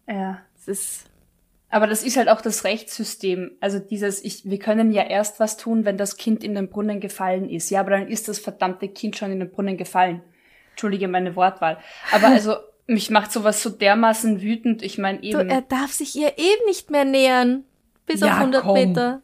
Ja. 0.09 0.41
Es 0.57 0.69
ist, 0.69 1.05
Aber 1.71 1.87
das 1.87 2.03
ist 2.03 2.17
halt 2.17 2.29
auch 2.29 2.41
das 2.41 2.65
Rechtssystem. 2.65 3.53
Also 3.61 3.79
dieses, 3.79 4.23
ich, 4.25 4.49
wir 4.49 4.59
können 4.59 4.93
ja 4.93 5.03
erst 5.03 5.41
was 5.41 5.57
tun, 5.57 5.85
wenn 5.85 5.97
das 5.97 6.17
Kind 6.17 6.43
in 6.45 6.55
den 6.55 6.69
Brunnen 6.69 7.01
gefallen 7.01 7.49
ist. 7.49 7.71
Ja, 7.71 7.81
aber 7.81 7.91
dann 7.91 8.09
ist 8.09 8.29
das 8.29 8.39
verdammte 8.39 8.89
Kind 8.89 9.17
schon 9.17 9.33
in 9.33 9.41
den 9.41 9.51
Brunnen 9.51 9.77
gefallen. 9.77 10.23
Entschuldige 10.71 11.09
meine 11.09 11.37
Wortwahl. 11.37 11.79
Aber 12.13 12.27
also, 12.29 12.57
mich 12.87 13.11
macht 13.11 13.31
sowas 13.33 13.63
so 13.63 13.71
dermaßen 13.71 14.43
wütend. 14.43 14.83
Ich 14.83 14.99
meine 14.99 15.19
du, 15.21 15.27
eben. 15.29 15.49
er 15.49 15.63
darf 15.63 15.93
sich 15.93 16.17
ihr 16.17 16.37
eben 16.39 16.65
nicht 16.67 16.91
mehr 16.91 17.05
nähern. 17.05 17.65
Bis 18.07 18.23
auf 18.23 18.31
Ja, 18.31 18.39
100 18.39 18.63
komm. 18.63 18.75
Meter. 18.75 19.23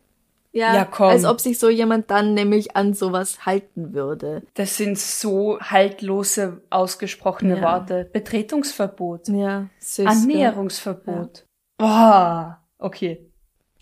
Ja, 0.56 0.74
Ja, 0.74 0.84
komm. 0.86 1.08
als 1.10 1.24
ob 1.26 1.40
sich 1.40 1.58
so 1.58 1.68
jemand 1.68 2.10
dann 2.10 2.32
nämlich 2.32 2.76
an 2.76 2.94
sowas 2.94 3.44
halten 3.44 3.92
würde. 3.92 4.42
Das 4.54 4.76
sind 4.78 4.98
so 4.98 5.60
haltlose 5.60 6.62
ausgesprochene 6.70 7.58
Ja. 7.58 7.62
Worte. 7.62 8.08
Betretungsverbot. 8.12 9.28
Ja, 9.28 9.66
süß. 9.80 10.06
Annäherungsverbot. 10.06 11.44
Boah, 11.76 12.58
okay. 12.78 13.20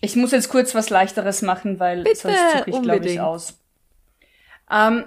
Ich 0.01 0.15
muss 0.17 0.31
jetzt 0.31 0.49
kurz 0.49 0.75
was 0.75 0.89
leichteres 0.89 1.41
machen, 1.41 1.79
weil 1.79 2.03
Bitte, 2.03 2.17
sonst 2.17 2.51
zucke 2.57 2.69
ich, 2.71 2.81
glaube 2.81 3.05
ich, 3.07 3.19
aus. 3.21 3.57
Ähm, 4.69 5.05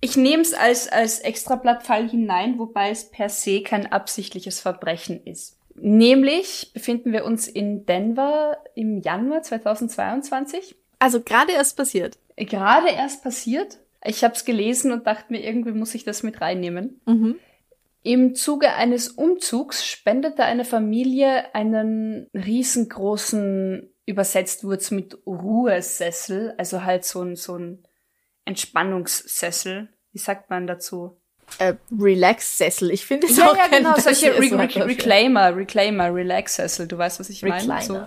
Ich 0.00 0.16
nehme 0.18 0.42
es 0.42 0.52
als, 0.52 0.86
als 0.88 1.18
Extrablattfall 1.20 2.08
hinein, 2.08 2.58
wobei 2.58 2.90
es 2.90 3.10
per 3.10 3.30
se 3.30 3.62
kein 3.62 3.90
absichtliches 3.90 4.60
Verbrechen 4.60 5.24
ist. 5.24 5.56
Nämlich 5.76 6.70
befinden 6.74 7.10
wir 7.12 7.24
uns 7.24 7.48
in 7.48 7.84
Denver 7.86 8.58
im 8.74 9.00
Januar 9.00 9.42
2022. 9.42 10.76
Also 10.98 11.20
gerade 11.20 11.52
erst 11.52 11.76
passiert. 11.76 12.18
Gerade 12.36 12.90
erst 12.90 13.22
passiert. 13.22 13.78
Ich 14.04 14.22
habe 14.22 14.34
es 14.34 14.44
gelesen 14.44 14.92
und 14.92 15.06
dachte 15.06 15.32
mir, 15.32 15.42
irgendwie 15.42 15.72
muss 15.72 15.94
ich 15.94 16.04
das 16.04 16.22
mit 16.22 16.40
reinnehmen. 16.40 17.00
Mhm. 17.06 17.36
Im 18.02 18.34
Zuge 18.34 18.74
eines 18.74 19.08
Umzugs 19.08 19.86
spendete 19.86 20.44
eine 20.44 20.66
Familie 20.66 21.54
einen 21.54 22.28
riesengroßen, 22.34 23.90
übersetzt 24.04 24.64
wurde 24.64 24.94
mit 24.94 25.16
Ruhesessel, 25.26 26.54
also 26.58 26.84
halt 26.84 27.06
so 27.06 27.22
ein, 27.22 27.36
so 27.36 27.56
ein 27.56 27.82
Entspannungssessel. 28.44 29.88
Wie 30.12 30.18
sagt 30.18 30.50
man 30.50 30.66
dazu? 30.66 31.16
Äh, 31.58 31.74
Relax-Sessel. 31.98 32.90
Ich 32.90 33.06
finde 33.06 33.26
es 33.26 33.38
Ja, 33.38 33.50
auch 33.50 33.56
ja, 33.56 33.68
genau, 33.68 33.98
solche 33.98 34.34
Re 34.34 34.50
Re. 34.52 34.86
Reclaimer, 34.86 35.56
Reclaimer, 35.56 36.14
Relax-Sessel. 36.14 36.86
Du 36.86 36.98
weißt, 36.98 37.20
was 37.20 37.30
ich 37.30 37.42
meine? 37.42 37.82
So, 37.82 38.06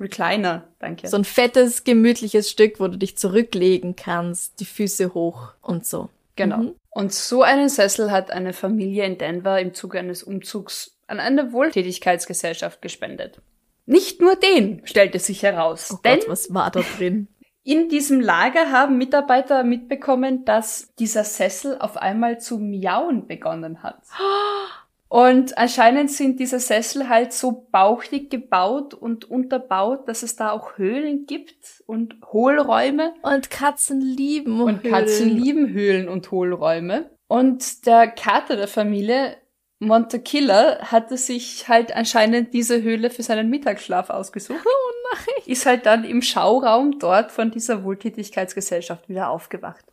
Recliner, 0.00 0.64
danke. 0.78 1.08
So 1.08 1.16
ein 1.16 1.24
fettes, 1.24 1.84
gemütliches 1.84 2.50
Stück, 2.50 2.80
wo 2.80 2.88
du 2.88 2.96
dich 2.96 3.18
zurücklegen 3.18 3.96
kannst, 3.96 4.58
die 4.60 4.64
Füße 4.64 5.12
hoch 5.14 5.52
und 5.60 5.86
so. 5.86 6.08
Genau. 6.36 6.58
Mhm. 6.58 6.74
Und 6.90 7.12
so 7.12 7.42
einen 7.42 7.68
Sessel 7.68 8.10
hat 8.10 8.30
eine 8.30 8.52
Familie 8.52 9.04
in 9.04 9.18
Denver 9.18 9.60
im 9.60 9.74
Zuge 9.74 9.98
eines 9.98 10.22
Umzugs 10.22 10.96
an 11.06 11.20
eine 11.20 11.52
Wohltätigkeitsgesellschaft 11.52 12.82
gespendet. 12.82 13.40
Nicht 13.86 14.20
nur 14.20 14.36
den, 14.36 14.82
stellte 14.84 15.18
sich 15.18 15.42
heraus. 15.42 15.90
Oh 15.92 15.98
denn 16.04 16.20
Gott, 16.20 16.28
was 16.28 16.54
war 16.54 16.70
da 16.70 16.82
drin? 16.96 17.28
in 17.64 17.88
diesem 17.88 18.20
Lager 18.20 18.72
haben 18.72 18.98
Mitarbeiter 18.98 19.64
mitbekommen, 19.64 20.44
dass 20.44 20.92
dieser 20.98 21.24
Sessel 21.24 21.78
auf 21.78 21.96
einmal 21.96 22.40
zu 22.40 22.58
miauen 22.58 23.26
begonnen 23.26 23.82
hat. 23.82 24.02
Und 25.12 25.58
anscheinend 25.58 26.12
sind 26.12 26.38
diese 26.38 26.60
Sessel 26.60 27.08
halt 27.08 27.32
so 27.32 27.66
bauchig 27.72 28.30
gebaut 28.30 28.94
und 28.94 29.28
unterbaut, 29.28 30.08
dass 30.08 30.22
es 30.22 30.36
da 30.36 30.52
auch 30.52 30.78
Höhlen 30.78 31.26
gibt 31.26 31.82
und 31.86 32.14
Hohlräume. 32.32 33.14
Und 33.22 33.50
Katzen 33.50 34.00
lieben 34.00 34.60
Und 34.60 34.84
Katzen 34.84 35.30
Höhlen. 35.30 35.36
lieben 35.36 35.68
Höhlen 35.70 36.08
und 36.08 36.30
Hohlräume. 36.30 37.10
Und 37.26 37.86
der 37.86 38.06
Kater 38.06 38.54
der 38.54 38.68
Familie, 38.68 39.36
Monte 39.80 40.20
Killer, 40.20 40.78
hatte 40.80 41.16
sich 41.16 41.68
halt 41.68 41.92
anscheinend 41.96 42.54
diese 42.54 42.80
Höhle 42.80 43.10
für 43.10 43.24
seinen 43.24 43.50
Mittagsschlaf 43.50 44.10
ausgesucht. 44.10 44.64
Oh 44.64 45.12
nein. 45.12 45.42
Ist 45.46 45.66
halt 45.66 45.86
dann 45.86 46.04
im 46.04 46.22
Schauraum 46.22 47.00
dort 47.00 47.32
von 47.32 47.50
dieser 47.50 47.82
Wohltätigkeitsgesellschaft 47.82 49.08
wieder 49.08 49.28
aufgewacht. 49.30 49.84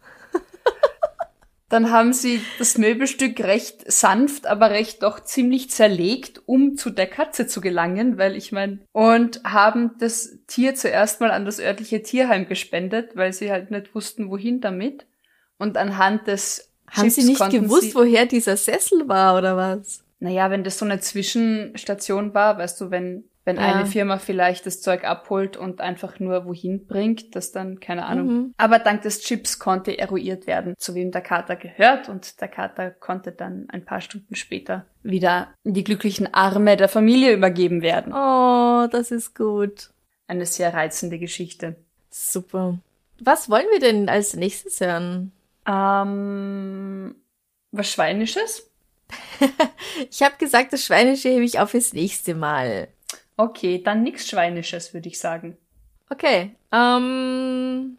Dann 1.69 1.91
haben 1.91 2.13
sie 2.13 2.41
das 2.59 2.77
Möbelstück 2.77 3.41
recht 3.41 3.91
sanft, 3.91 4.47
aber 4.47 4.69
recht 4.69 5.03
doch 5.03 5.19
ziemlich 5.19 5.69
zerlegt, 5.69 6.41
um 6.45 6.77
zu 6.77 6.89
der 6.89 7.07
Katze 7.07 7.45
zu 7.45 7.59
gelangen, 7.59 8.17
weil 8.17 8.35
ich 8.35 8.51
meine, 8.51 8.79
und 8.93 9.43
haben 9.43 9.91
das 9.99 10.37
Tier 10.47 10.75
zuerst 10.75 11.19
mal 11.19 11.31
an 11.31 11.45
das 11.45 11.59
örtliche 11.59 12.01
Tierheim 12.01 12.47
gespendet, 12.47 13.15
weil 13.15 13.33
sie 13.33 13.51
halt 13.51 13.69
nicht 13.69 13.93
wussten, 13.93 14.29
wohin 14.29 14.61
damit. 14.61 15.05
Und 15.57 15.77
anhand 15.77 16.27
des 16.27 16.71
Haben 16.89 17.03
Chips 17.03 17.15
sie 17.15 17.23
nicht 17.23 17.49
gewusst, 17.49 17.81
sie, 17.81 17.95
woher 17.95 18.25
dieser 18.25 18.55
Sessel 18.55 19.07
war 19.09 19.37
oder 19.37 19.57
was? 19.57 20.03
naja, 20.19 20.49
wenn 20.49 20.63
das 20.63 20.79
so 20.79 20.85
eine 20.85 20.99
Zwischenstation 20.99 22.33
war, 22.33 22.57
weißt 22.57 22.81
du, 22.81 22.91
wenn, 22.91 23.25
wenn 23.47 23.55
Ja. 23.55 23.73
eine 23.73 23.85
Firma 23.85 24.17
vielleicht 24.17 24.65
das 24.65 24.81
Zeug 24.81 25.05
abholt 25.05 25.55
und 25.57 25.79
einfach 25.81 26.19
nur 26.19 26.45
wohin 26.45 26.85
bringt, 26.85 27.33
das 27.35 27.51
dann, 27.53 27.79
keine 27.79 28.05
Ahnung. 28.05 28.27
Mhm. 28.27 28.53
Aber 28.57 28.77
dank 28.77 29.01
des 29.03 29.21
Chips 29.21 29.57
konnte 29.57 29.97
eruiert 29.97 30.45
werden, 30.47 30.75
zu 30.77 30.93
wem 30.95 31.11
der 31.11 31.21
Kater 31.21 31.55
gehört 31.55 32.09
und 32.09 32.41
der 32.41 32.49
Kater 32.49 32.91
konnte 32.91 33.31
dann 33.31 33.67
ein 33.69 33.85
paar 33.85 34.01
Stunden 34.01 34.35
später 34.35 34.85
wieder 35.01 35.47
in 35.63 35.73
die 35.73 35.85
glücklichen 35.85 36.33
Arme 36.33 36.75
der 36.77 36.89
Familie 36.89 37.31
übergeben 37.33 37.81
werden. 37.81 38.11
Oh, 38.13 38.87
das 38.91 39.11
ist 39.11 39.33
gut. 39.33 39.91
Eine 40.27 40.45
sehr 40.45 40.73
reizende 40.73 41.17
Geschichte. 41.17 41.77
Super. 42.09 42.77
Was 43.19 43.49
wollen 43.49 43.65
wir 43.71 43.79
denn 43.79 44.09
als 44.09 44.35
nächstes 44.35 44.81
hören? 44.81 45.31
Ähm, 45.65 47.15
was 47.71 47.89
Schweinisches? 47.91 48.69
Ich 50.11 50.21
habe 50.21 50.35
gesagt, 50.37 50.73
das 50.73 50.83
Schweinische 50.85 51.29
hebe 51.29 51.43
ich 51.43 51.59
auf 51.59 51.71
fürs 51.71 51.93
nächste 51.93 52.35
Mal. 52.35 52.89
Okay, 53.37 53.81
dann 53.83 54.03
nix 54.03 54.27
Schweinisches, 54.27 54.93
würde 54.93 55.07
ich 55.09 55.19
sagen. 55.19 55.57
Okay. 56.09 56.55
Ähm, 56.71 57.97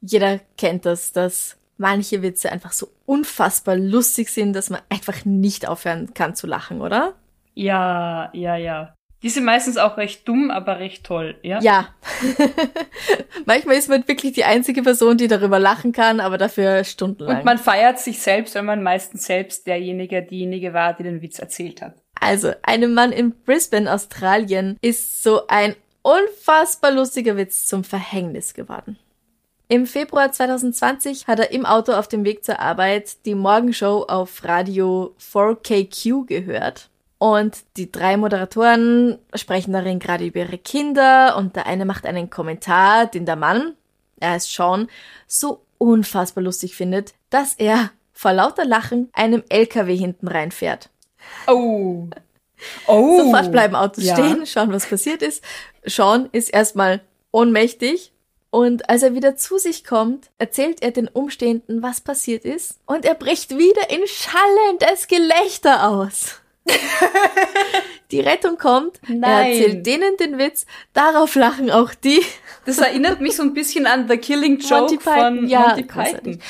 jeder 0.00 0.40
kennt 0.56 0.84
das, 0.84 1.12
dass 1.12 1.56
manche 1.76 2.22
Witze 2.22 2.50
einfach 2.50 2.72
so 2.72 2.88
unfassbar 3.06 3.76
lustig 3.76 4.30
sind, 4.30 4.52
dass 4.52 4.68
man 4.68 4.80
einfach 4.88 5.24
nicht 5.24 5.68
aufhören 5.68 6.12
kann 6.12 6.34
zu 6.34 6.46
lachen, 6.46 6.80
oder? 6.80 7.14
Ja, 7.54 8.30
ja, 8.34 8.56
ja. 8.56 8.94
Die 9.22 9.30
sind 9.30 9.44
meistens 9.44 9.78
auch 9.78 9.96
recht 9.96 10.28
dumm, 10.28 10.52
aber 10.52 10.78
recht 10.78 11.02
toll, 11.02 11.36
ja? 11.42 11.60
Ja. 11.60 11.88
Manchmal 13.46 13.76
ist 13.76 13.88
man 13.88 14.06
wirklich 14.06 14.32
die 14.32 14.44
einzige 14.44 14.82
Person, 14.82 15.16
die 15.16 15.26
darüber 15.26 15.58
lachen 15.58 15.90
kann, 15.90 16.20
aber 16.20 16.38
dafür 16.38 16.84
stundenlang. 16.84 17.38
Und 17.38 17.44
man 17.44 17.58
feiert 17.58 17.98
sich 17.98 18.20
selbst, 18.20 18.54
wenn 18.54 18.64
man 18.64 18.82
meistens 18.82 19.24
selbst 19.24 19.66
derjenige, 19.66 20.22
diejenige 20.22 20.72
war, 20.72 20.94
die 20.94 21.02
den 21.02 21.20
Witz 21.20 21.40
erzählt 21.40 21.82
hat. 21.82 21.96
Also, 22.20 22.52
einem 22.62 22.94
Mann 22.94 23.12
in 23.12 23.32
Brisbane, 23.44 23.92
Australien, 23.92 24.76
ist 24.80 25.22
so 25.22 25.46
ein 25.48 25.74
unfassbar 26.02 26.90
lustiger 26.90 27.36
Witz 27.36 27.66
zum 27.66 27.84
Verhängnis 27.84 28.54
geworden. 28.54 28.98
Im 29.70 29.86
Februar 29.86 30.32
2020 30.32 31.26
hat 31.26 31.40
er 31.40 31.50
im 31.50 31.66
Auto 31.66 31.92
auf 31.92 32.08
dem 32.08 32.24
Weg 32.24 32.42
zur 32.42 32.58
Arbeit 32.58 33.26
die 33.26 33.34
Morgenshow 33.34 34.06
auf 34.08 34.42
Radio 34.44 35.14
4KQ 35.20 36.26
gehört. 36.26 36.88
Und 37.18 37.58
die 37.76 37.92
drei 37.92 38.16
Moderatoren 38.16 39.18
sprechen 39.34 39.72
darin 39.72 39.98
gerade 39.98 40.24
über 40.24 40.38
ihre 40.38 40.56
Kinder 40.56 41.36
und 41.36 41.56
der 41.56 41.66
eine 41.66 41.84
macht 41.84 42.06
einen 42.06 42.30
Kommentar, 42.30 43.06
den 43.06 43.26
der 43.26 43.36
Mann, 43.36 43.74
er 44.20 44.30
heißt 44.30 44.52
Sean, 44.52 44.88
so 45.26 45.62
unfassbar 45.78 46.42
lustig 46.42 46.74
findet, 46.74 47.12
dass 47.28 47.54
er 47.54 47.90
vor 48.12 48.32
lauter 48.32 48.64
Lachen 48.64 49.10
einem 49.12 49.42
LKW 49.48 49.94
hinten 49.96 50.28
reinfährt. 50.28 50.90
Oh. 51.46 52.06
Oh. 52.88 53.18
Sofort 53.22 53.52
bleiben 53.52 53.76
Autos 53.76 54.02
Ja. 54.02 54.16
stehen, 54.16 54.44
schauen, 54.44 54.72
was 54.72 54.86
passiert 54.86 55.22
ist. 55.22 55.44
Sean 55.84 56.28
ist 56.32 56.48
erstmal 56.48 57.00
ohnmächtig 57.30 58.10
und 58.50 58.90
als 58.90 59.04
er 59.04 59.14
wieder 59.14 59.36
zu 59.36 59.58
sich 59.58 59.84
kommt, 59.84 60.30
erzählt 60.38 60.82
er 60.82 60.90
den 60.90 61.06
Umstehenden, 61.06 61.82
was 61.84 62.00
passiert 62.00 62.44
ist 62.44 62.80
und 62.84 63.04
er 63.04 63.14
bricht 63.14 63.56
wieder 63.56 63.90
in 63.90 64.00
schallendes 64.08 65.06
Gelächter 65.06 65.88
aus. 65.88 66.40
Die 68.10 68.20
Rettung 68.20 68.56
kommt, 68.56 69.00
er 69.06 69.14
Nein. 69.14 69.52
erzählt 69.52 69.86
denen 69.86 70.16
den 70.16 70.38
Witz, 70.38 70.64
darauf 70.94 71.34
lachen 71.34 71.70
auch 71.70 71.92
die. 71.94 72.22
Das 72.64 72.78
erinnert 72.78 73.20
mich 73.20 73.36
so 73.36 73.42
ein 73.42 73.52
bisschen 73.54 73.86
an 73.86 74.08
The 74.08 74.16
Killing 74.16 74.58
Joke 74.58 74.80
Monty 74.80 74.98
von 74.98 75.46
ja, 75.46 75.68
Monty. 75.68 75.82
Python. 75.84 76.40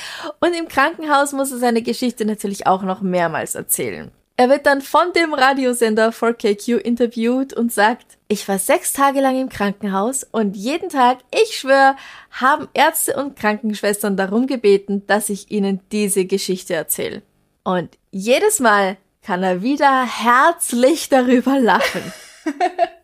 Und 0.40 0.54
im 0.54 0.68
Krankenhaus 0.68 1.32
muss 1.32 1.50
er 1.50 1.58
seine 1.58 1.82
Geschichte 1.82 2.24
natürlich 2.24 2.66
auch 2.66 2.82
noch 2.82 3.00
mehrmals 3.02 3.56
erzählen. 3.56 4.10
Er 4.40 4.48
wird 4.48 4.66
dann 4.66 4.82
von 4.82 5.12
dem 5.14 5.34
Radiosender 5.34 6.10
4KQ 6.10 6.76
interviewt 6.76 7.52
und 7.52 7.72
sagt, 7.72 8.18
ich 8.28 8.46
war 8.46 8.60
sechs 8.60 8.92
Tage 8.92 9.20
lang 9.20 9.36
im 9.36 9.48
Krankenhaus 9.48 10.22
und 10.22 10.56
jeden 10.56 10.90
Tag, 10.90 11.18
ich 11.34 11.58
schwöre, 11.58 11.96
haben 12.30 12.68
Ärzte 12.72 13.16
und 13.16 13.34
Krankenschwestern 13.34 14.16
darum 14.16 14.46
gebeten, 14.46 15.04
dass 15.08 15.28
ich 15.28 15.50
ihnen 15.50 15.80
diese 15.90 16.24
Geschichte 16.24 16.74
erzähle. 16.74 17.22
Und 17.64 17.98
jedes 18.12 18.60
Mal 18.60 18.96
kann 19.22 19.42
er 19.42 19.62
wieder 19.62 20.04
herzlich 20.04 21.08
darüber 21.08 21.58
lachen. 21.58 22.12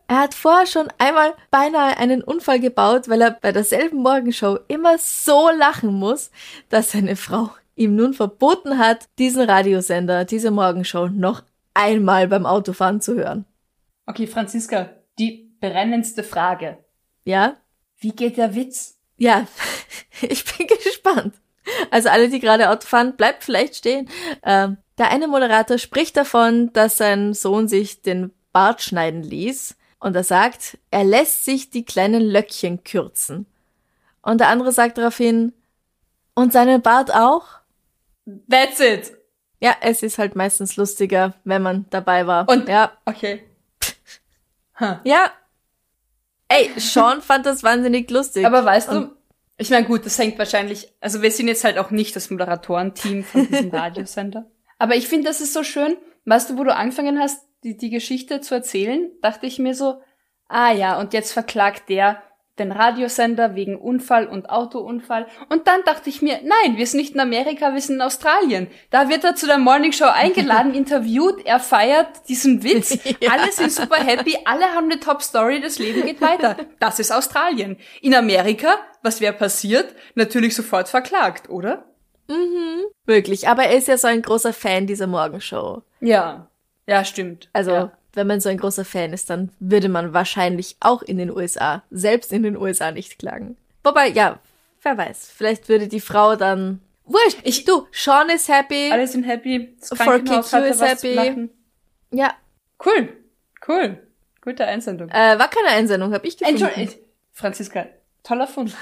Er 0.06 0.18
hat 0.20 0.34
vorher 0.34 0.66
schon 0.66 0.88
einmal 0.98 1.32
beinahe 1.50 1.96
einen 1.96 2.22
Unfall 2.22 2.60
gebaut, 2.60 3.08
weil 3.08 3.22
er 3.22 3.30
bei 3.30 3.52
derselben 3.52 4.02
Morgenshow 4.02 4.58
immer 4.68 4.98
so 4.98 5.48
lachen 5.48 5.94
muss, 5.94 6.30
dass 6.68 6.92
seine 6.92 7.16
Frau 7.16 7.50
ihm 7.76 7.96
nun 7.96 8.14
verboten 8.14 8.78
hat, 8.78 9.08
diesen 9.18 9.42
Radiosender, 9.42 10.24
diese 10.24 10.50
Morgenshow 10.50 11.08
noch 11.08 11.42
einmal 11.74 12.28
beim 12.28 12.46
Autofahren 12.46 13.00
zu 13.00 13.14
hören. 13.14 13.44
Okay, 14.06 14.26
Franziska, 14.26 14.90
die 15.18 15.50
brennendste 15.60 16.22
Frage. 16.22 16.78
Ja? 17.24 17.56
Wie 17.98 18.12
geht 18.12 18.36
der 18.36 18.54
Witz? 18.54 18.98
Ja, 19.16 19.46
ich 20.20 20.44
bin 20.44 20.66
gespannt. 20.66 21.34
Also 21.90 22.10
alle, 22.10 22.28
die 22.28 22.40
gerade 22.40 22.70
Auto 22.70 22.86
fahren, 22.86 23.16
bleibt 23.16 23.42
vielleicht 23.42 23.76
stehen. 23.76 24.08
Ähm, 24.42 24.76
der 24.98 25.10
eine 25.10 25.28
Moderator 25.28 25.78
spricht 25.78 26.16
davon, 26.16 26.72
dass 26.72 26.98
sein 26.98 27.34
Sohn 27.34 27.68
sich 27.68 28.02
den 28.02 28.32
Bart 28.52 28.82
schneiden 28.82 29.22
ließ. 29.22 29.76
Und 29.98 30.14
er 30.14 30.24
sagt, 30.24 30.78
er 30.90 31.04
lässt 31.04 31.44
sich 31.44 31.70
die 31.70 31.84
kleinen 31.84 32.22
Löckchen 32.22 32.84
kürzen. 32.84 33.46
Und 34.20 34.40
der 34.40 34.48
andere 34.48 34.72
sagt 34.72 34.98
daraufhin, 34.98 35.54
und 36.34 36.52
seinen 36.52 36.82
Bart 36.82 37.14
auch? 37.14 37.46
That's 38.50 38.80
it. 38.80 39.12
Ja, 39.60 39.76
es 39.80 40.02
ist 40.02 40.18
halt 40.18 40.36
meistens 40.36 40.76
lustiger, 40.76 41.34
wenn 41.44 41.62
man 41.62 41.86
dabei 41.90 42.26
war. 42.26 42.48
Und- 42.48 42.68
ja, 42.68 42.92
Okay. 43.04 43.42
Huh. 44.80 44.96
ja. 45.04 45.30
Ey, 46.48 46.70
Sean 46.78 47.22
fand 47.22 47.46
das 47.46 47.62
wahnsinnig 47.62 48.10
lustig. 48.10 48.44
Aber 48.44 48.64
weißt 48.64 48.88
Und- 48.90 49.08
du, 49.10 49.16
Ich 49.56 49.70
meine, 49.70 49.86
gut, 49.86 50.04
das 50.04 50.18
hängt 50.18 50.36
wahrscheinlich, 50.38 50.92
also 51.00 51.22
wir 51.22 51.30
sind 51.30 51.46
jetzt 51.46 51.62
halt 51.64 51.78
auch 51.78 51.90
nicht 51.92 52.16
das 52.16 52.28
Moderatorenteam 52.30 53.22
von 53.22 53.46
diesem 53.48 53.70
Radiosender. 53.72 54.50
Aber 54.78 54.96
ich 54.96 55.06
finde, 55.06 55.28
das 55.28 55.40
ist 55.40 55.52
so 55.52 55.62
schön. 55.62 55.96
Weißt 56.24 56.50
du, 56.50 56.58
wo 56.58 56.64
du 56.64 56.74
angefangen 56.74 57.20
hast, 57.20 57.40
die, 57.62 57.76
die 57.76 57.90
Geschichte 57.90 58.40
zu 58.40 58.54
erzählen, 58.54 59.10
dachte 59.22 59.46
ich 59.46 59.60
mir 59.60 59.74
so, 59.76 60.02
ah 60.48 60.72
ja, 60.72 60.98
und 60.98 61.12
jetzt 61.12 61.32
verklagt 61.32 61.88
der 61.88 62.20
den 62.58 62.70
Radiosender 62.70 63.56
wegen 63.56 63.76
Unfall 63.76 64.28
und 64.28 64.48
Autounfall. 64.48 65.26
Und 65.48 65.66
dann 65.66 65.82
dachte 65.84 66.08
ich 66.08 66.22
mir, 66.22 66.38
nein, 66.44 66.76
wir 66.76 66.86
sind 66.86 67.00
nicht 67.00 67.14
in 67.14 67.20
Amerika, 67.20 67.74
wir 67.74 67.80
sind 67.80 67.96
in 67.96 68.02
Australien. 68.02 68.68
Da 68.90 69.08
wird 69.08 69.24
er 69.24 69.34
zu 69.34 69.46
der 69.46 69.58
Morning 69.58 69.92
Show 69.92 70.06
eingeladen, 70.06 70.74
interviewt, 70.74 71.44
er 71.44 71.58
feiert 71.58 72.28
diesen 72.28 72.62
Witz. 72.62 72.96
ja. 73.20 73.32
Alle 73.32 73.50
sind 73.50 73.72
super 73.72 73.96
happy, 73.96 74.38
alle 74.44 74.66
haben 74.66 74.90
eine 74.90 75.00
Top 75.00 75.22
Story, 75.22 75.60
das 75.60 75.78
Leben 75.78 76.06
geht 76.06 76.20
weiter. 76.20 76.56
Das 76.78 77.00
ist 77.00 77.12
Australien. 77.12 77.76
In 78.00 78.14
Amerika, 78.14 78.76
was 79.02 79.20
wäre 79.20 79.32
passiert? 79.32 79.94
Natürlich 80.14 80.54
sofort 80.54 80.88
verklagt, 80.88 81.50
oder? 81.50 81.86
Mhm. 82.28 82.84
Wirklich, 83.04 83.48
aber 83.48 83.64
er 83.64 83.76
ist 83.76 83.88
ja 83.88 83.98
so 83.98 84.06
ein 84.06 84.22
großer 84.22 84.52
Fan 84.52 84.86
dieser 84.86 85.08
Morgenshow. 85.08 85.82
Ja. 86.00 86.48
Ja, 86.86 87.04
stimmt. 87.04 87.48
Also, 87.52 87.70
ja 87.72 87.92
wenn 88.16 88.26
man 88.26 88.40
so 88.40 88.48
ein 88.48 88.58
großer 88.58 88.84
Fan 88.84 89.12
ist, 89.12 89.30
dann 89.30 89.50
würde 89.60 89.88
man 89.88 90.12
wahrscheinlich 90.12 90.76
auch 90.80 91.02
in 91.02 91.18
den 91.18 91.30
USA, 91.30 91.82
selbst 91.90 92.32
in 92.32 92.42
den 92.42 92.56
USA 92.56 92.90
nicht 92.90 93.18
klagen. 93.18 93.56
Wobei, 93.82 94.08
ja, 94.08 94.38
wer 94.82 94.96
weiß, 94.96 95.30
vielleicht 95.34 95.68
würde 95.68 95.88
die 95.88 96.00
Frau 96.00 96.36
dann, 96.36 96.80
wurscht, 97.04 97.38
ich, 97.42 97.64
du, 97.64 97.86
Sean 97.92 98.30
ist 98.30 98.48
happy. 98.48 98.90
Alle 98.92 99.06
sind 99.06 99.24
happy. 99.24 99.76
Das 99.78 99.90
Krankenhaus 99.90 100.52
hatte 100.52 100.68
is 100.68 100.80
happy. 100.80 101.50
Ja. 102.10 102.34
Cool, 102.84 103.08
cool. 103.68 103.98
Gute 104.40 104.66
Einsendung. 104.66 105.08
Äh, 105.10 105.38
war 105.38 105.48
keine 105.48 105.68
Einsendung, 105.68 106.12
hab 106.12 106.24
ich 106.24 106.36
gefunden. 106.36 106.62
Entschuldigung, 106.62 107.02
Franziska, 107.32 107.86
toller 108.22 108.46
Fund. 108.46 108.74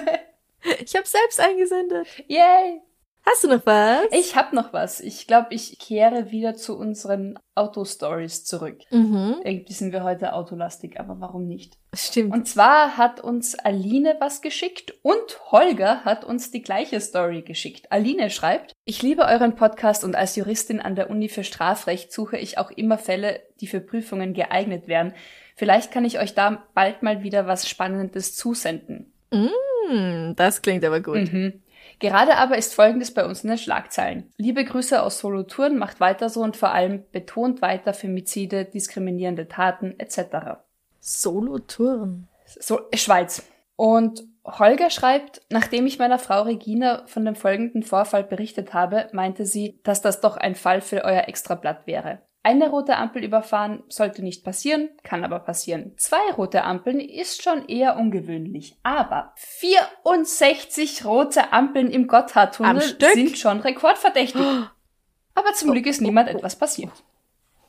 ich 0.84 0.94
habe 0.94 1.06
selbst 1.06 1.40
eingesendet. 1.40 2.06
Yay! 2.28 2.82
Hast 3.28 3.42
du 3.42 3.48
noch 3.48 3.66
was? 3.66 4.06
Ich 4.12 4.36
hab 4.36 4.52
noch 4.52 4.72
was. 4.72 5.00
Ich 5.00 5.26
glaube, 5.26 5.48
ich 5.50 5.80
kehre 5.80 6.30
wieder 6.30 6.54
zu 6.54 6.78
unseren 6.78 7.36
Autostories 7.56 8.44
zurück. 8.44 8.78
Mhm. 8.90 9.40
Irgendwie 9.42 9.72
sind 9.72 9.92
wir 9.92 10.04
heute 10.04 10.32
autolastig, 10.32 11.00
aber 11.00 11.18
warum 11.18 11.48
nicht? 11.48 11.76
Stimmt. 11.92 12.32
Und 12.32 12.46
zwar 12.46 12.96
hat 12.96 13.20
uns 13.20 13.58
Aline 13.58 14.16
was 14.20 14.42
geschickt 14.42 14.94
und 15.02 15.50
Holger 15.50 16.04
hat 16.04 16.24
uns 16.24 16.52
die 16.52 16.62
gleiche 16.62 17.00
Story 17.00 17.42
geschickt. 17.42 17.90
Aline 17.90 18.30
schreibt, 18.30 18.72
ich 18.84 19.02
liebe 19.02 19.24
euren 19.24 19.56
Podcast 19.56 20.04
und 20.04 20.14
als 20.14 20.36
Juristin 20.36 20.80
an 20.80 20.94
der 20.94 21.10
Uni 21.10 21.28
für 21.28 21.42
Strafrecht 21.42 22.12
suche 22.12 22.38
ich 22.38 22.58
auch 22.58 22.70
immer 22.70 22.96
Fälle, 22.96 23.40
die 23.60 23.66
für 23.66 23.80
Prüfungen 23.80 24.34
geeignet 24.34 24.86
wären. 24.86 25.14
Vielleicht 25.56 25.90
kann 25.90 26.04
ich 26.04 26.20
euch 26.20 26.34
da 26.34 26.62
bald 26.74 27.02
mal 27.02 27.24
wieder 27.24 27.48
was 27.48 27.68
Spannendes 27.68 28.36
zusenden. 28.36 29.12
Mm, 29.32 30.34
das 30.36 30.62
klingt 30.62 30.84
aber 30.84 31.00
gut. 31.00 31.32
Mhm. 31.32 31.62
Gerade 31.98 32.36
aber 32.36 32.58
ist 32.58 32.74
Folgendes 32.74 33.12
bei 33.12 33.24
uns 33.24 33.42
in 33.42 33.48
den 33.48 33.58
Schlagzeilen. 33.58 34.32
Liebe 34.36 34.64
Grüße 34.64 35.02
aus 35.02 35.18
Solothurn, 35.18 35.78
macht 35.78 36.00
weiter 36.00 36.28
so 36.28 36.42
und 36.42 36.56
vor 36.56 36.70
allem 36.70 37.04
betont 37.12 37.62
weiter 37.62 37.94
Femizide, 37.94 38.66
diskriminierende 38.66 39.48
Taten 39.48 39.98
etc. 39.98 40.58
Solothurn. 41.00 42.28
So, 42.44 42.80
Schweiz. 42.94 43.48
Und 43.76 44.24
Holger 44.44 44.90
schreibt, 44.90 45.42
nachdem 45.50 45.86
ich 45.86 45.98
meiner 45.98 46.18
Frau 46.18 46.42
Regina 46.42 47.02
von 47.06 47.24
dem 47.24 47.34
folgenden 47.34 47.82
Vorfall 47.82 48.24
berichtet 48.24 48.74
habe, 48.74 49.08
meinte 49.12 49.44
sie, 49.44 49.80
dass 49.82 50.02
das 50.02 50.20
doch 50.20 50.36
ein 50.36 50.54
Fall 50.54 50.80
für 50.80 51.04
euer 51.04 51.26
Extrablatt 51.28 51.86
wäre. 51.86 52.20
Eine 52.46 52.70
rote 52.70 52.96
Ampel 52.96 53.24
überfahren 53.24 53.82
sollte 53.88 54.22
nicht 54.22 54.44
passieren, 54.44 54.90
kann 55.02 55.24
aber 55.24 55.40
passieren. 55.40 55.94
Zwei 55.96 56.30
rote 56.36 56.62
Ampeln 56.62 57.00
ist 57.00 57.42
schon 57.42 57.66
eher 57.66 57.96
ungewöhnlich. 57.96 58.76
Aber 58.84 59.32
64 59.34 61.04
rote 61.04 61.52
Ampeln 61.52 61.90
im 61.90 62.06
Gotthardtunnel 62.06 62.98
sind 63.00 63.36
schon 63.36 63.58
rekordverdächtig. 63.58 64.40
Aber 65.34 65.52
zum 65.54 65.72
Glück 65.72 65.86
ist 65.86 66.00
niemand 66.00 66.28
etwas 66.28 66.54
passiert. 66.54 66.92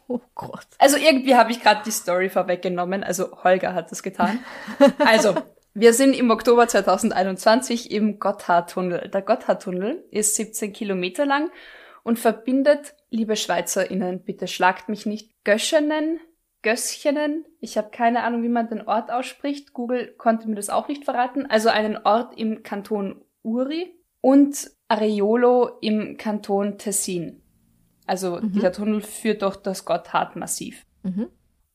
Oh 0.08 0.20
Gott. 0.36 0.68
Also 0.78 0.98
irgendwie 0.98 1.36
habe 1.36 1.50
ich 1.50 1.64
gerade 1.64 1.82
die 1.84 1.90
Story 1.90 2.30
vorweggenommen. 2.30 3.04
Also 3.04 3.44
Holger 3.44 3.74
hat 3.74 3.92
das 3.92 4.04
getan. 4.04 4.46
Also, 5.00 5.34
wir 5.74 5.94
sind 5.94 6.14
im 6.14 6.30
Oktober 6.30 6.68
2021 6.68 7.90
im 7.90 8.20
Gotthardtunnel. 8.20 9.10
Der 9.10 9.24
Gotthardtunnel 9.24 10.04
ist 10.12 10.36
17 10.36 10.72
Kilometer 10.72 11.26
lang 11.26 11.50
und 12.04 12.20
verbindet, 12.20 12.94
liebe 13.10 13.36
SchweizerInnen, 13.36 14.24
bitte 14.24 14.48
schlagt 14.48 14.90
mich 14.90 15.06
nicht, 15.06 15.32
Göschenen, 15.44 16.20
Göschenen, 16.62 17.46
ich 17.60 17.78
habe 17.78 17.90
keine 17.92 18.24
Ahnung, 18.24 18.44
wie 18.44 18.50
man 18.50 18.68
den 18.68 18.88
Ort 18.88 19.12
ausspricht, 19.12 19.74
Google 19.74 20.14
konnte 20.18 20.50
mir 20.50 20.56
das 20.56 20.70
auch 20.70 20.88
nicht 20.88 21.06
verraten, 21.06 21.46
also 21.46 21.70
einen 21.70 21.98
Ort 21.98 22.38
im 22.38 22.64
Kanton 22.64 23.24
Uri 23.44 23.94
und 24.22 24.72
Areolo 24.88 25.78
im 25.82 26.18
Kanton 26.18 26.78
Tessin. 26.78 27.42
Also 28.06 28.40
mhm. 28.42 28.52
dieser 28.54 28.72
Tunnel 28.72 29.02
führt 29.02 29.42
durch 29.42 29.58
das 29.58 29.86
Gotthardmassiv. 29.86 30.86
Mhm. 31.04 31.28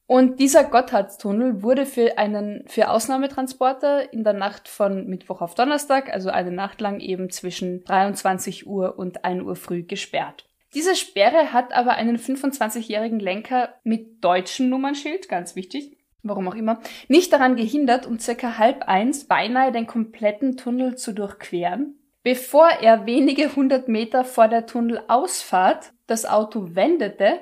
Und 0.06 0.40
dieser 0.40 0.64
Gotthardtunnel 0.64 1.62
wurde 1.62 1.86
für 1.86 2.18
einen, 2.18 2.64
für 2.66 2.90
Ausnahmetransporter 2.90 4.12
in 4.12 4.24
der 4.24 4.34
Nacht 4.34 4.68
von 4.68 5.06
Mittwoch 5.06 5.40
auf 5.40 5.54
Donnerstag, 5.54 6.12
also 6.12 6.28
eine 6.28 6.52
Nacht 6.52 6.82
lang 6.82 7.00
eben 7.00 7.30
zwischen 7.30 7.84
23 7.84 8.66
Uhr 8.66 8.98
und 8.98 9.24
1 9.24 9.42
Uhr 9.42 9.56
früh 9.56 9.84
gesperrt. 9.84 10.46
Diese 10.74 10.96
Sperre 10.96 11.52
hat 11.52 11.72
aber 11.72 11.92
einen 11.94 12.18
25-jährigen 12.18 13.20
Lenker 13.20 13.74
mit 13.84 14.24
deutschem 14.24 14.68
Nummernschild, 14.68 15.28
ganz 15.28 15.54
wichtig, 15.54 15.96
warum 16.22 16.48
auch 16.48 16.54
immer, 16.54 16.80
nicht 17.08 17.32
daran 17.32 17.56
gehindert, 17.56 18.06
um 18.06 18.18
circa 18.18 18.58
halb 18.58 18.82
eins 18.88 19.24
beinahe 19.24 19.72
den 19.72 19.86
kompletten 19.86 20.56
Tunnel 20.56 20.96
zu 20.96 21.12
durchqueren, 21.12 21.96
bevor 22.22 22.68
er 22.68 23.06
wenige 23.06 23.54
hundert 23.54 23.88
Meter 23.88 24.24
vor 24.24 24.48
der 24.48 24.66
Tunnelausfahrt 24.66 25.92
das 26.06 26.24
Auto 26.24 26.74
wendete 26.74 27.40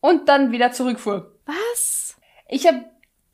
und 0.00 0.28
dann 0.28 0.52
wieder 0.52 0.72
zurückfuhr. 0.72 1.34
Was? 1.44 2.16
Ich 2.48 2.66
habe 2.66 2.84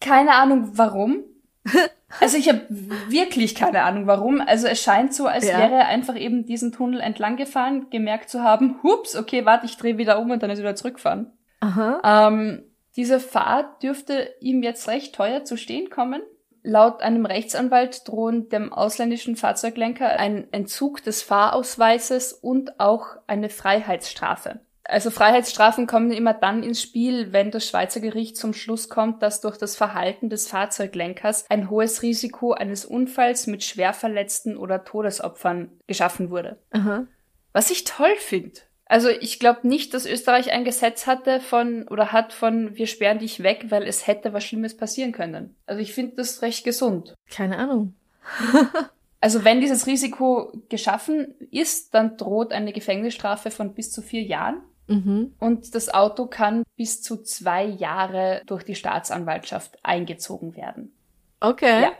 keine 0.00 0.35
Ahnung 0.35 0.70
warum. 0.72 1.22
Also 2.20 2.37
ich 2.37 2.48
habe 2.48 2.62
wirklich 2.68 3.55
keine 3.55 3.83
Ahnung 3.83 4.07
warum. 4.07 4.40
Also 4.40 4.66
es 4.66 4.81
scheint 4.81 5.14
so, 5.14 5.27
als 5.27 5.46
ja. 5.46 5.59
wäre 5.59 5.74
er 5.74 5.88
einfach 5.88 6.16
eben 6.16 6.46
diesen 6.46 6.72
Tunnel 6.72 7.00
entlang 7.00 7.37
gefahren, 7.37 7.90
gemerkt 7.90 8.31
zu 8.31 8.42
haben, 8.42 8.77
hups, 8.83 9.16
okay, 9.16 9.44
warte, 9.44 9.66
ich 9.66 9.77
drehe 9.77 9.98
wieder 9.98 10.18
um 10.18 10.31
und 10.31 10.42
dann 10.42 10.50
ist 10.50 10.59
er 10.59 10.64
wieder 10.64 10.77
zurückfahren. 10.77 11.33
Aha. 11.61 12.29
Ähm, 12.29 12.64
diese 12.96 13.20
Fahrt 13.20 13.83
dürfte 13.83 14.35
ihm 14.40 14.62
jetzt 14.62 14.88
recht 14.88 15.14
teuer 15.14 15.44
zu 15.44 15.57
stehen 15.57 15.90
kommen. 15.90 16.22
Laut 16.62 17.03
einem 17.03 17.27
Rechtsanwalt 17.27 18.09
drohen 18.09 18.48
dem 18.48 18.72
ausländischen 18.72 19.37
Fahrzeuglenker 19.37 20.18
ein 20.18 20.50
Entzug 20.53 21.03
des 21.03 21.22
Fahrausweises 21.22 22.33
und 22.33 22.81
auch 22.81 23.07
eine 23.27 23.50
Freiheitsstrafe. 23.50 24.61
Also 24.85 25.11
Freiheitsstrafen 25.11 25.87
kommen 25.87 26.12
immer 26.12 26.35
dann 26.35 26.62
ins 26.62 26.83
Spiel, 26.83 27.33
wenn 27.33 27.51
das 27.51 27.66
Schweizer 27.66 28.01
Gericht 28.01 28.37
zum 28.37 28.53
Schluss 28.53 28.88
kommt, 28.90 29.23
dass 29.23 29.40
durch 29.40 29.57
das 29.57 29.77
Verhalten 29.77 30.29
des 30.29 30.47
Fahrzeuglenkers 30.47 31.47
ein 31.49 31.70
hohes 31.70 32.03
Risiko 32.03 32.53
eines 32.53 32.85
Unfalls 32.85 33.47
mit 33.47 33.64
Schwerverletzten 33.64 34.59
oder 34.59 34.85
Todesopfern 34.85 35.70
geschaffen 35.87 36.31
wurde. 36.31 36.59
Aha. 36.70 37.07
Was 37.53 37.70
ich 37.70 37.85
toll 37.85 38.14
finde. 38.18 38.61
Also 38.87 39.09
ich 39.09 39.40
glaube 39.40 39.66
nicht, 39.66 39.94
dass 39.94 40.05
Österreich 40.05 40.53
ein 40.53 40.64
Gesetz 40.64 41.07
hatte 41.07 41.40
von 41.40 41.88
oder 41.88 42.12
hat 42.12 42.35
von 42.35 42.77
wir 42.77 42.87
sperren 42.87 43.18
dich 43.18 43.42
weg, 43.42 43.66
weil 43.70 43.85
es 43.85 44.07
hätte 44.07 44.35
was 44.35 44.44
Schlimmes 44.44 44.77
passieren 44.77 45.12
können. 45.12 45.57
Also 45.64 45.81
ich 45.81 45.94
finde 45.94 46.16
das 46.16 46.42
recht 46.42 46.64
gesund. 46.64 47.14
Keine 47.31 47.57
Ahnung. 47.59 47.94
Also 49.25 49.42
wenn 49.42 49.62
dieses 49.62 49.87
Risiko 49.87 50.53
geschaffen 50.68 51.35
ist, 51.51 51.94
dann 51.94 52.18
droht 52.18 52.53
eine 52.53 52.75
Gefängnisstrafe 52.75 53.51
von 53.51 53.73
bis 53.73 53.90
zu 53.90 54.03
vier 54.03 54.20
Jahren. 54.20 54.61
Mhm. 54.87 55.35
Und 55.38 55.75
das 55.75 55.92
Auto 55.92 56.27
kann 56.27 56.62
bis 56.77 57.03
zu 57.03 57.23
zwei 57.23 57.64
Jahre 57.64 58.42
durch 58.47 58.64
die 58.64 58.75
Staatsanwaltschaft 58.75 59.79
eingezogen 59.83 60.57
werden. 60.57 60.92
Okay. 61.40 61.83
Ja. 61.83 61.92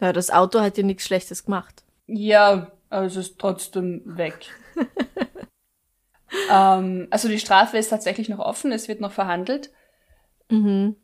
Ja, 0.00 0.12
das 0.14 0.30
Auto 0.30 0.60
hat 0.60 0.78
ja 0.78 0.84
nichts 0.84 1.04
Schlechtes 1.04 1.44
gemacht. 1.44 1.84
Ja, 2.06 2.72
also 2.88 3.20
es 3.20 3.28
ist 3.28 3.38
trotzdem 3.38 4.02
weg. 4.04 4.46
ähm, 6.50 7.06
also 7.10 7.28
die 7.28 7.38
Strafe 7.38 7.76
ist 7.76 7.90
tatsächlich 7.90 8.28
noch 8.30 8.38
offen, 8.38 8.72
es 8.72 8.88
wird 8.88 9.00
noch 9.00 9.12
verhandelt. 9.12 9.70
Mhm. 10.50 10.96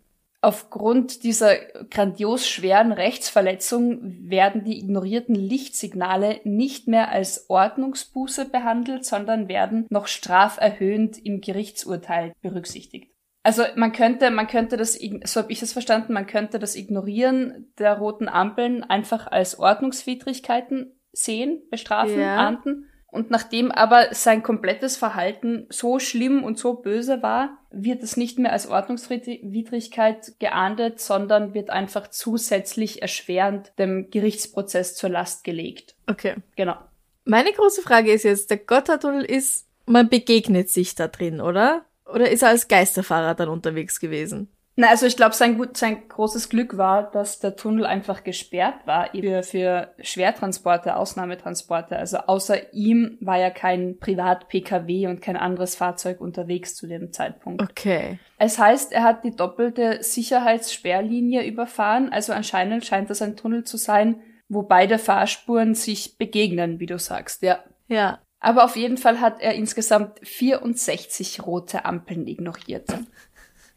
Aufgrund 0.42 1.24
dieser 1.24 1.56
grandios 1.90 2.46
schweren 2.46 2.92
Rechtsverletzung 2.92 4.00
werden 4.30 4.64
die 4.64 4.78
ignorierten 4.78 5.34
Lichtsignale 5.34 6.40
nicht 6.44 6.88
mehr 6.88 7.10
als 7.10 7.48
Ordnungsbuße 7.48 8.46
behandelt, 8.46 9.04
sondern 9.04 9.48
werden 9.48 9.86
noch 9.90 10.06
straferhöhend 10.06 11.18
im 11.24 11.40
Gerichtsurteil 11.40 12.32
berücksichtigt. 12.42 13.12
Also 13.42 13.62
man 13.76 13.92
könnte, 13.92 14.30
man 14.30 14.48
könnte 14.48 14.76
das, 14.76 14.98
so 15.24 15.40
habe 15.40 15.52
ich 15.52 15.60
das 15.60 15.72
verstanden, 15.72 16.12
man 16.12 16.26
könnte 16.26 16.58
das 16.58 16.74
Ignorieren 16.74 17.72
der 17.78 17.96
roten 17.96 18.28
Ampeln 18.28 18.82
einfach 18.82 19.28
als 19.28 19.58
Ordnungswidrigkeiten 19.58 21.00
sehen, 21.12 21.62
bestrafen, 21.70 22.20
ja. 22.20 22.36
ahnden 22.36 22.86
Und 23.16 23.30
nachdem 23.30 23.72
aber 23.72 24.08
sein 24.12 24.42
komplettes 24.42 24.98
Verhalten 24.98 25.66
so 25.70 25.98
schlimm 25.98 26.44
und 26.44 26.58
so 26.58 26.74
böse 26.74 27.22
war, 27.22 27.56
wird 27.70 28.02
es 28.02 28.18
nicht 28.18 28.38
mehr 28.38 28.52
als 28.52 28.68
Ordnungswidrigkeit 28.68 30.34
geahndet, 30.38 31.00
sondern 31.00 31.54
wird 31.54 31.70
einfach 31.70 32.08
zusätzlich 32.08 33.00
erschwerend 33.00 33.72
dem 33.78 34.10
Gerichtsprozess 34.10 34.96
zur 34.96 35.08
Last 35.08 35.44
gelegt. 35.44 35.96
Okay. 36.06 36.34
Genau. 36.56 36.76
Meine 37.24 37.52
große 37.52 37.80
Frage 37.80 38.12
ist 38.12 38.24
jetzt, 38.24 38.50
der 38.50 38.58
Gotthardtunnel 38.58 39.24
ist, 39.24 39.66
man 39.86 40.10
begegnet 40.10 40.68
sich 40.68 40.94
da 40.94 41.08
drin, 41.08 41.40
oder? 41.40 41.86
Oder 42.04 42.30
ist 42.30 42.42
er 42.42 42.50
als 42.50 42.68
Geisterfahrer 42.68 43.34
dann 43.34 43.48
unterwegs 43.48 43.98
gewesen? 43.98 44.54
Na, 44.78 44.88
also 44.88 45.06
ich 45.06 45.16
glaube, 45.16 45.34
sein, 45.34 45.56
gut, 45.56 45.78
sein 45.78 46.06
großes 46.06 46.50
Glück 46.50 46.76
war, 46.76 47.10
dass 47.10 47.40
der 47.40 47.56
Tunnel 47.56 47.86
einfach 47.86 48.24
gesperrt 48.24 48.86
war 48.86 49.08
für, 49.10 49.42
für 49.42 49.94
Schwertransporte, 50.00 50.96
Ausnahmetransporte. 50.96 51.96
Also 51.96 52.18
außer 52.18 52.74
ihm 52.74 53.16
war 53.22 53.38
ja 53.38 53.48
kein 53.48 53.98
Privat-Pkw 53.98 55.06
und 55.06 55.22
kein 55.22 55.38
anderes 55.38 55.76
Fahrzeug 55.76 56.20
unterwegs 56.20 56.76
zu 56.76 56.86
dem 56.86 57.10
Zeitpunkt. 57.10 57.62
Okay. 57.62 58.18
Es 58.36 58.58
heißt, 58.58 58.92
er 58.92 59.02
hat 59.02 59.24
die 59.24 59.34
doppelte 59.34 60.02
Sicherheitssperrlinie 60.02 61.46
überfahren. 61.46 62.12
Also 62.12 62.34
anscheinend 62.34 62.84
scheint 62.84 63.08
das 63.08 63.22
ein 63.22 63.36
Tunnel 63.36 63.64
zu 63.64 63.78
sein, 63.78 64.20
wo 64.50 64.62
beide 64.62 64.98
Fahrspuren 64.98 65.74
sich 65.74 66.18
begegnen, 66.18 66.80
wie 66.80 66.86
du 66.86 66.98
sagst, 66.98 67.40
ja. 67.40 67.64
Ja. 67.88 68.20
Aber 68.40 68.64
auf 68.64 68.76
jeden 68.76 68.98
Fall 68.98 69.22
hat 69.22 69.40
er 69.40 69.54
insgesamt 69.54 70.20
64 70.22 71.46
rote 71.46 71.86
Ampeln 71.86 72.26
ignoriert. 72.26 72.86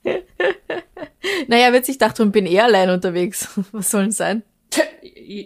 naja, 1.50 1.74
wird 1.74 1.86
sich 1.86 1.98
dachte, 1.98 2.24
ich 2.24 2.32
bin 2.32 2.46
eh 2.46 2.60
allein 2.62 2.90
unterwegs. 2.90 3.50
Was 3.72 3.90
soll 3.92 4.04
denn 4.04 4.12
sein? 4.12 4.44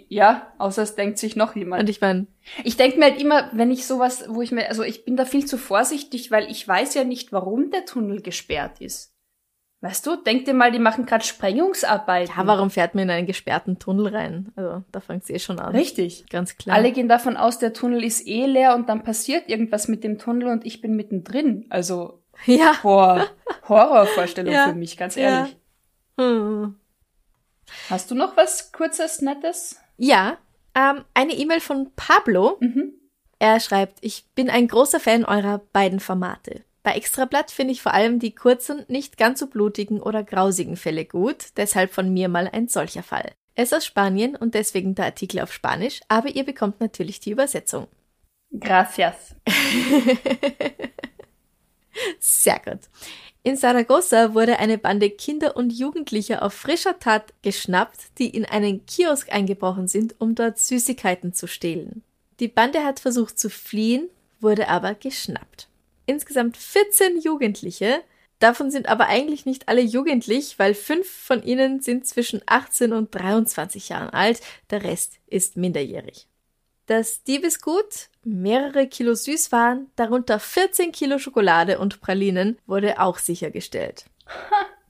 Ja, 0.07 0.53
außer 0.59 0.81
es 0.81 0.95
denkt 0.95 1.17
sich 1.17 1.35
noch 1.35 1.55
jemand. 1.57 1.81
Und 1.81 1.89
ich 1.89 1.99
meine, 1.99 2.27
ich 2.63 2.77
denke 2.77 2.97
mir 2.99 3.05
halt 3.05 3.19
immer, 3.21 3.49
wenn 3.51 3.69
ich 3.69 3.85
sowas, 3.85 4.23
wo 4.29 4.41
ich 4.41 4.51
mir, 4.53 4.69
also 4.69 4.81
ich 4.83 5.03
bin 5.03 5.17
da 5.17 5.25
viel 5.25 5.45
zu 5.45 5.57
vorsichtig, 5.57 6.31
weil 6.31 6.49
ich 6.49 6.65
weiß 6.65 6.93
ja 6.93 7.03
nicht, 7.03 7.33
warum 7.33 7.69
der 7.69 7.83
Tunnel 7.85 8.21
gesperrt 8.21 8.79
ist. 8.79 9.13
Weißt 9.81 10.05
du, 10.07 10.15
denk 10.15 10.45
dir 10.45 10.53
mal, 10.53 10.71
die 10.71 10.79
machen 10.79 11.05
gerade 11.05 11.25
Sprengungsarbeiten. 11.25 12.33
Ja, 12.37 12.47
warum 12.47 12.69
fährt 12.69 12.95
man 12.95 13.03
in 13.03 13.09
einen 13.09 13.27
gesperrten 13.27 13.77
Tunnel 13.77 14.07
rein? 14.07 14.53
Also, 14.55 14.83
da 14.93 15.01
fängt 15.01 15.23
es 15.23 15.29
eh 15.29 15.39
schon 15.39 15.59
an. 15.59 15.75
Richtig. 15.75 16.25
Ganz 16.29 16.55
klar. 16.55 16.77
Alle 16.77 16.93
gehen 16.93 17.09
davon 17.09 17.35
aus, 17.35 17.59
der 17.59 17.73
Tunnel 17.73 18.05
ist 18.05 18.25
eh 18.25 18.45
leer 18.45 18.75
und 18.75 18.87
dann 18.87 19.03
passiert 19.03 19.49
irgendwas 19.49 19.89
mit 19.89 20.05
dem 20.05 20.17
Tunnel 20.17 20.47
und 20.47 20.65
ich 20.65 20.79
bin 20.79 20.95
mittendrin. 20.95 21.65
Also, 21.69 22.21
ja. 22.45 22.75
Boah, 22.81 23.27
Horrorvorstellung 23.67 24.53
Ja. 24.53 24.69
für 24.69 24.75
mich, 24.75 24.95
ganz 24.95 25.17
ehrlich. 25.17 25.57
Hm. 26.19 26.76
Hast 27.89 28.12
du 28.12 28.15
noch 28.15 28.38
was 28.38 28.71
Kurzes, 28.71 29.21
Nettes? 29.21 29.78
Ja, 29.97 30.38
ähm, 30.76 31.04
eine 31.13 31.34
E-Mail 31.34 31.60
von 31.60 31.91
Pablo. 31.95 32.58
Mhm. 32.60 32.93
Er 33.39 33.60
schreibt, 33.60 33.97
ich 34.02 34.26
bin 34.36 34.49
ein 34.49 34.67
großer 34.67 34.99
Fan 34.99 35.26
eurer 35.26 35.60
beiden 35.73 35.99
Formate. 35.99 36.63
Bei 36.84 36.93
Extrablatt 36.93 37.52
finde 37.52 37.73
ich 37.73 37.82
vor 37.82 37.93
allem 37.93 38.19
die 38.19 38.36
kurzen, 38.36 38.86
nicht 38.88 39.17
ganz 39.17 39.39
so 39.39 39.47
blutigen 39.47 40.02
oder 40.02 40.23
grausigen 40.23 40.76
Fälle 40.76 41.06
gut, 41.06 41.47
deshalb 41.56 41.93
von 41.93 42.12
mir 42.12 42.28
mal 42.28 42.49
ein 42.52 42.67
solcher 42.67 43.04
Fall. 43.04 43.32
Er 43.56 43.63
ist 43.63 43.73
aus 43.73 43.86
Spanien 43.86 44.36
und 44.36 44.54
deswegen 44.54 44.95
der 44.95 45.06
Artikel 45.06 45.39
auf 45.39 45.54
Spanisch, 45.54 46.02
aber 46.08 46.30
ihr 46.30 46.43
bekommt 46.43 46.82
natürlich 46.82 47.19
die 47.19 47.32
Übersetzung. 47.32 47.88
Gracias. 48.60 49.36
Sehr 52.19 52.60
gut. 52.60 52.82
In 53.45 53.58
Saragossa 53.58 54.34
wurde 54.34 54.60
eine 54.60 54.77
Bande 54.77 55.10
Kinder 55.10 55.58
und 55.58 55.73
Jugendlicher 55.73 56.43
auf 56.43 56.53
frischer 56.53 56.97
Tat 56.99 57.34
geschnappt, 57.41 58.17
die 58.17 58.29
in 58.29 58.45
einen 58.45 58.86
Kiosk 58.86 59.34
eingebrochen 59.34 59.89
sind, 59.89 60.15
um 60.19 60.34
dort 60.34 60.60
Süßigkeiten 60.60 61.34
zu 61.34 61.47
stehlen. 61.47 62.03
Die 62.39 62.47
Bande 62.47 62.86
hat 62.86 63.01
versucht 63.01 63.38
zu 63.38 63.49
fliehen, 63.49 64.10
wurde 64.39 64.69
aber 64.69 64.93
geschnappt. 64.95 65.67
Insgesamt 66.06 66.56
14 66.56 67.19
Jugendliche, 67.19 68.01
davon 68.39 68.71
sind 68.71 68.88
aber 68.88 69.08
eigentlich 69.08 69.45
nicht 69.45 69.67
alle 69.67 69.82
jugendlich, 69.82 70.58
weil 70.58 70.73
fünf 70.73 71.10
von 71.10 71.43
ihnen 71.43 71.82
sind 71.82 72.08
zwischen 72.08 72.41
18 72.45 72.93
und 72.93 73.13
23 73.13 73.89
Jahren 73.89 74.10
alt, 74.10 74.39
der 74.69 74.84
Rest 74.84 75.19
ist 75.27 75.58
minderjährig. 75.58 76.27
Das 76.85 77.23
Diebesgut, 77.23 78.09
mehrere 78.23 78.87
Kilo 78.87 79.15
Süßwaren, 79.15 79.89
darunter 79.95 80.39
14 80.39 80.91
Kilo 80.91 81.17
Schokolade 81.17 81.79
und 81.79 82.01
Pralinen, 82.01 82.57
wurde 82.65 82.99
auch 82.99 83.17
sichergestellt. 83.17 84.05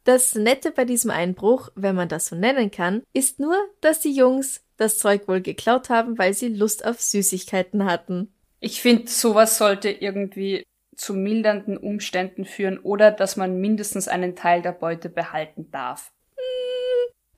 Das 0.05 0.35
Nette 0.35 0.71
bei 0.71 0.83
diesem 0.83 1.11
Einbruch, 1.11 1.69
wenn 1.75 1.95
man 1.95 2.09
das 2.09 2.25
so 2.25 2.35
nennen 2.35 2.71
kann, 2.71 3.03
ist 3.13 3.39
nur, 3.39 3.55
dass 3.79 4.01
die 4.01 4.13
Jungs 4.13 4.61
das 4.75 4.97
Zeug 4.97 5.29
wohl 5.29 5.39
geklaut 5.39 5.89
haben, 5.89 6.17
weil 6.17 6.33
sie 6.33 6.49
Lust 6.49 6.85
auf 6.85 6.99
Süßigkeiten 6.99 7.85
hatten. 7.85 8.33
Ich 8.59 8.81
finde, 8.81 9.09
sowas 9.09 9.57
sollte 9.57 9.89
irgendwie 9.89 10.63
zu 10.95 11.13
mildernden 11.13 11.77
Umständen 11.77 12.45
führen 12.45 12.79
oder 12.79 13.11
dass 13.11 13.37
man 13.37 13.59
mindestens 13.59 14.07
einen 14.07 14.35
Teil 14.35 14.61
der 14.61 14.73
Beute 14.73 15.09
behalten 15.09 15.71
darf. 15.71 16.12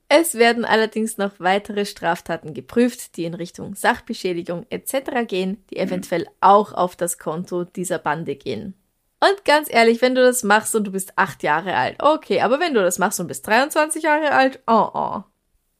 Es 0.07 0.35
werden 0.35 0.65
allerdings 0.65 1.17
noch 1.17 1.31
weitere 1.39 1.85
Straftaten 1.85 2.53
geprüft, 2.53 3.17
die 3.17 3.25
in 3.25 3.33
Richtung 3.33 3.73
Sachbeschädigung 3.73 4.65
etc. 4.69 5.25
gehen, 5.27 5.63
die 5.71 5.77
eventuell 5.77 6.27
auch 6.41 6.73
auf 6.73 6.95
das 6.95 7.17
Konto 7.17 7.63
dieser 7.63 7.97
Bande 7.97 8.35
gehen. 8.35 8.75
Und 9.19 9.45
ganz 9.45 9.73
ehrlich, 9.73 10.01
wenn 10.01 10.13
du 10.13 10.21
das 10.21 10.43
machst 10.43 10.75
und 10.75 10.85
du 10.85 10.91
bist 10.91 11.13
acht 11.15 11.41
Jahre 11.41 11.75
alt, 11.75 11.95
okay, 11.99 12.41
aber 12.41 12.59
wenn 12.59 12.73
du 12.75 12.81
das 12.81 12.99
machst 12.99 13.19
und 13.19 13.27
bist 13.27 13.47
23 13.47 14.03
Jahre 14.03 14.31
alt, 14.31 14.59
oh 14.67 14.89
oh. 14.93 15.23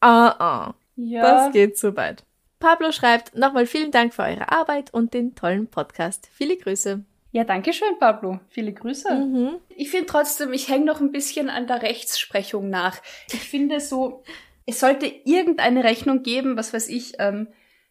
Ah, 0.00 0.28
ah. 0.38 0.74
Ja. 0.96 1.22
Das 1.22 1.52
geht 1.52 1.78
zu 1.78 1.96
weit. 1.96 2.24
Pablo 2.58 2.90
schreibt, 2.90 3.36
nochmal 3.36 3.66
vielen 3.66 3.90
Dank 3.90 4.14
für 4.14 4.22
eure 4.22 4.50
Arbeit 4.50 4.92
und 4.92 5.14
den 5.14 5.34
tollen 5.34 5.68
Podcast. 5.68 6.28
Viele 6.32 6.56
Grüße. 6.56 7.04
Ja, 7.36 7.44
danke 7.44 7.74
schön, 7.74 7.98
Pablo. 7.98 8.40
Viele 8.48 8.72
Grüße. 8.72 9.14
Mhm. 9.14 9.56
Ich 9.68 9.90
finde 9.90 10.06
trotzdem, 10.06 10.54
ich 10.54 10.70
hänge 10.70 10.86
noch 10.86 11.02
ein 11.02 11.12
bisschen 11.12 11.50
an 11.50 11.66
der 11.66 11.82
Rechtsprechung 11.82 12.70
nach. 12.70 13.02
Ich 13.30 13.40
finde 13.40 13.78
so, 13.78 14.22
es 14.64 14.80
sollte 14.80 15.04
irgendeine 15.04 15.84
Rechnung 15.84 16.22
geben, 16.22 16.56
was 16.56 16.72
weiß 16.72 16.88
ich, 16.88 17.16
ähm, 17.18 17.48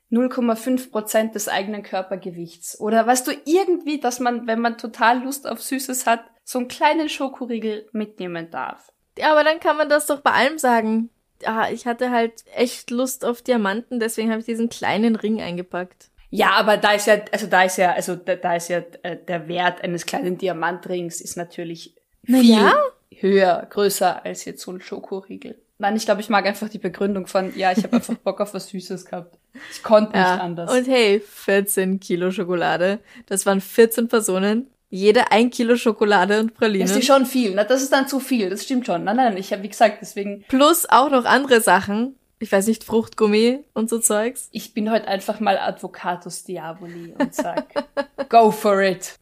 0,5 0.09 0.89
Prozent 0.89 1.35
des 1.35 1.47
eigenen 1.47 1.83
Körpergewichts. 1.83 2.79
Oder 2.79 3.05
weißt 3.05 3.27
du, 3.27 3.33
irgendwie, 3.45 3.99
dass 3.99 4.19
man, 4.19 4.47
wenn 4.47 4.61
man 4.61 4.79
total 4.79 5.21
Lust 5.21 5.47
auf 5.47 5.61
Süßes 5.61 6.07
hat, 6.07 6.23
so 6.43 6.57
einen 6.57 6.67
kleinen 6.67 7.07
Schokoriegel 7.07 7.87
mitnehmen 7.91 8.49
darf. 8.49 8.91
Ja, 9.15 9.31
aber 9.31 9.43
dann 9.43 9.59
kann 9.59 9.77
man 9.77 9.89
das 9.89 10.07
doch 10.07 10.21
bei 10.21 10.31
allem 10.31 10.57
sagen. 10.57 11.11
Ah, 11.43 11.69
ich 11.69 11.85
hatte 11.85 12.09
halt 12.09 12.45
echt 12.55 12.89
Lust 12.89 13.23
auf 13.23 13.43
Diamanten, 13.43 13.99
deswegen 13.99 14.31
habe 14.31 14.39
ich 14.39 14.47
diesen 14.47 14.69
kleinen 14.69 15.15
Ring 15.15 15.39
eingepackt. 15.39 16.09
Ja, 16.29 16.51
aber 16.51 16.77
da 16.77 16.93
ist 16.93 17.07
ja, 17.07 17.19
also 17.31 17.47
da 17.47 17.63
ist 17.63 17.77
ja, 17.77 17.93
also 17.93 18.15
da, 18.15 18.35
da 18.35 18.55
ist 18.55 18.69
ja 18.69 18.83
äh, 19.03 19.17
der 19.27 19.47
Wert 19.47 19.83
eines 19.83 20.05
kleinen 20.05 20.37
Diamantrings 20.37 21.21
ist 21.21 21.37
natürlich 21.37 21.93
Na 22.23 22.39
viel 22.39 22.55
ja. 22.55 22.73
höher, 23.15 23.67
größer 23.69 24.25
als 24.25 24.45
jetzt 24.45 24.61
so 24.61 24.71
ein 24.71 24.81
Schokoriegel. 24.81 25.57
Nein, 25.77 25.95
ich 25.97 26.05
glaube, 26.05 26.21
ich 26.21 26.29
mag 26.29 26.45
einfach 26.45 26.69
die 26.69 26.77
Begründung 26.77 27.27
von, 27.27 27.53
ja, 27.57 27.71
ich 27.71 27.83
habe 27.83 27.93
einfach 27.97 28.15
Bock 28.15 28.39
auf 28.41 28.53
was 28.53 28.69
Süßes 28.69 29.05
gehabt. 29.05 29.37
Ich 29.71 29.83
konnte 29.83 30.17
nicht 30.17 30.25
anders. 30.25 30.71
Und 30.71 30.87
hey, 30.87 31.19
14 31.19 31.99
Kilo 31.99 32.31
Schokolade. 32.31 32.99
Das 33.27 33.45
waren 33.45 33.61
14 33.61 34.07
Personen. 34.07 34.67
Jeder 34.89 35.31
ein 35.31 35.49
Kilo 35.49 35.75
Schokolade 35.75 36.39
und 36.39 36.53
Pralinen. 36.53 36.87
das 36.87 36.95
ist 36.95 37.07
schon 37.07 37.25
viel. 37.25 37.53
Na, 37.55 37.63
das 37.63 37.81
ist 37.81 37.91
dann 37.91 38.07
zu 38.07 38.19
viel. 38.19 38.49
Das 38.49 38.63
stimmt 38.63 38.85
schon. 38.85 39.03
Nein, 39.03 39.17
nein, 39.17 39.37
ich 39.37 39.51
habe, 39.51 39.63
wie 39.63 39.69
gesagt, 39.69 39.97
deswegen, 40.01 40.43
Plus 40.47 40.87
auch 40.87 41.09
noch 41.09 41.25
andere 41.25 41.59
Sachen. 41.59 42.15
Ich 42.39 42.51
weiß 42.51 42.67
nicht, 42.67 42.83
Fruchtgummi 42.83 43.63
und 43.73 43.89
so 43.89 43.99
Zeugs. 43.99 44.49
ich 44.51 44.73
bin 44.73 44.91
heute 44.91 45.07
einfach 45.07 45.39
mal 45.39 45.57
Advocatus 45.57 46.43
Diaboli 46.43 47.13
und 47.17 47.33
sag, 47.33 47.65
go 48.29 48.51
for 48.51 48.81
it. 48.81 49.17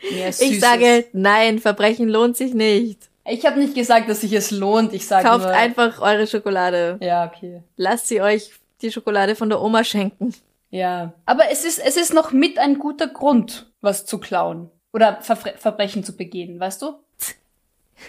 Ich 0.00 0.60
sage, 0.60 1.06
nein, 1.12 1.58
Verbrechen 1.58 2.08
lohnt 2.08 2.36
sich 2.36 2.54
nicht. 2.54 3.08
ich 3.24 3.46
habe 3.46 3.58
nicht 3.58 3.74
gesagt, 3.74 4.08
dass 4.08 4.20
sich 4.20 4.32
es 4.32 4.50
lohnt. 4.50 4.92
Ich 4.92 5.06
sage 5.06 5.28
Kauft 5.28 5.44
nur, 5.44 5.52
einfach 5.52 6.00
eure 6.00 6.26
Schokolade. 6.26 6.98
Ja, 7.00 7.24
okay. 7.24 7.62
Lasst 7.76 8.08
sie 8.08 8.20
euch 8.20 8.52
die 8.80 8.90
Schokolade 8.90 9.36
von 9.36 9.48
der 9.48 9.60
Oma 9.60 9.84
schenken. 9.84 10.34
Ja. 10.70 11.12
Aber 11.26 11.50
es 11.50 11.64
ist, 11.64 11.78
es 11.78 11.96
ist 11.96 12.14
noch 12.14 12.32
mit 12.32 12.58
ein 12.58 12.78
guter 12.78 13.06
Grund, 13.06 13.70
was 13.80 14.06
zu 14.06 14.18
klauen. 14.18 14.70
Oder 14.92 15.20
Verfre 15.22 15.54
Verbrechen 15.56 16.04
zu 16.04 16.16
begehen, 16.16 16.58
weißt 16.58 16.82
du? 16.82 16.94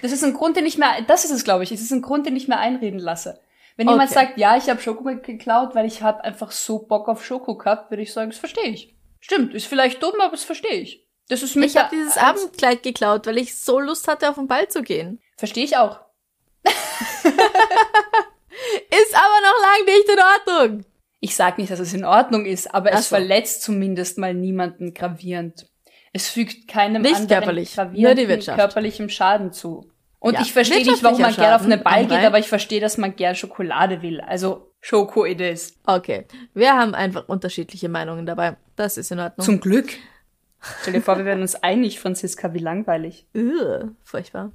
Das 0.02 0.12
ist 0.12 0.24
ein 0.24 0.34
Grund, 0.34 0.58
den 0.58 0.66
ich 0.66 0.78
mir, 0.78 0.88
das 1.08 1.26
ist 1.26 1.32
es, 1.32 1.44
glaube 1.44 1.64
ich. 1.64 1.72
Es 1.72 1.82
ist 1.82 1.92
ein 1.92 2.02
Grund, 2.02 2.26
den 2.26 2.36
ich 2.36 2.48
mir 2.48 2.58
einreden 2.58 3.00
lasse. 3.00 3.40
Wenn 3.76 3.88
jemand 3.88 4.12
Okay. 4.12 4.20
sagt, 4.20 4.38
ja, 4.38 4.56
ich 4.58 4.70
habe 4.70 4.82
Schoko 4.82 5.04
geklaut, 5.04 5.76
weil 5.76 5.86
ich 5.86 6.02
habe 6.04 6.24
einfach 6.24 6.52
so 6.52 6.80
Bock 6.80 7.08
auf 7.10 7.26
Schoko 7.26 7.58
gehabt, 7.58 7.90
würde 7.92 8.04
ich 8.04 8.14
sagen, 8.14 8.30
das 8.30 8.40
verstehe 8.40 8.70
ich. 8.70 8.96
Stimmt, 9.20 9.54
ist 9.54 9.68
vielleicht 9.68 10.02
dumm, 10.04 10.14
aber 10.20 10.32
das 10.32 10.44
verstehe 10.44 10.82
ich. 10.82 11.08
Das 11.30 11.42
ist 11.42 11.56
mit 11.56 11.70
Ich 11.70 11.78
habe 11.78 11.90
dieses 11.96 12.18
Abendkleid 12.18 12.84
geklaut, 12.84 13.26
weil 13.26 13.38
ich 13.38 13.56
so 13.56 13.80
Lust 13.80 14.08
hatte, 14.08 14.30
auf 14.30 14.36
den 14.36 14.48
Ball 14.48 14.68
zu 14.68 14.84
gehen. 14.84 15.22
Verstehe 15.38 15.64
ich 15.64 15.78
auch. 15.78 16.00
Ist 16.66 16.76
aber 19.16 19.42
noch 19.42 19.62
lang 19.62 19.86
nicht 19.86 20.10
in 20.10 20.20
Ordnung. 20.70 20.86
Ich 21.20 21.36
sag 21.36 21.58
nicht, 21.58 21.72
dass 21.72 21.80
es 21.80 21.94
in 21.94 22.06
Ordnung 22.06 22.46
ist, 22.46 22.74
aber 22.74 22.92
Ach 22.94 23.00
es 23.00 23.10
so. 23.10 23.16
verletzt 23.16 23.62
zumindest 23.64 24.18
mal 24.18 24.34
niemanden 24.34 24.94
gravierend. 24.94 25.68
Es 26.12 26.28
fügt 26.30 26.68
keinem 26.68 27.02
Nicht 27.02 27.16
anderen 27.16 27.40
körperlich, 27.40 27.74
gravierenden 27.76 28.42
körperlichem 28.42 29.10
Schaden 29.10 29.52
zu. 29.54 29.90
Und 30.24 30.36
Ja, 30.36 30.42
ich 30.42 30.54
verstehe 30.54 30.78
nicht, 30.78 31.04
warum 31.04 31.20
man 31.20 31.32
wirtschaftlicher 31.32 31.50
gern 31.50 31.54
auf 31.60 31.64
einen 31.64 31.84
Ball 31.84 32.06
geht, 32.08 32.26
aber 32.26 32.40
ich 32.40 32.48
verstehe, 32.48 32.80
dass 32.80 32.98
man 32.98 33.14
gern 33.18 33.36
Schokolade 33.36 34.02
will. 34.02 34.22
Also 34.22 34.72
Schoko 34.80 35.26
it 35.26 35.42
is. 35.42 35.78
Okay, 35.86 36.28
wir 36.54 36.78
haben 36.78 36.96
einfach 36.96 37.28
unterschiedliche 37.28 37.90
Meinungen 37.90 38.26
dabei. 38.26 38.56
Das 38.78 38.96
ist 38.96 39.12
in 39.12 39.20
Ordnung. 39.20 39.44
Zum 39.44 39.60
Glück. 39.60 39.90
Stell 40.82 40.94
dir 40.94 41.02
vor, 41.02 41.18
wir 41.18 41.26
werden 41.26 41.42
uns 41.42 41.56
einig, 41.56 42.00
Franziska, 42.00 42.54
wie 42.54 42.60
langweilig. 42.60 43.28
Ugh, 43.36 43.90
furchtbar. 44.06 44.54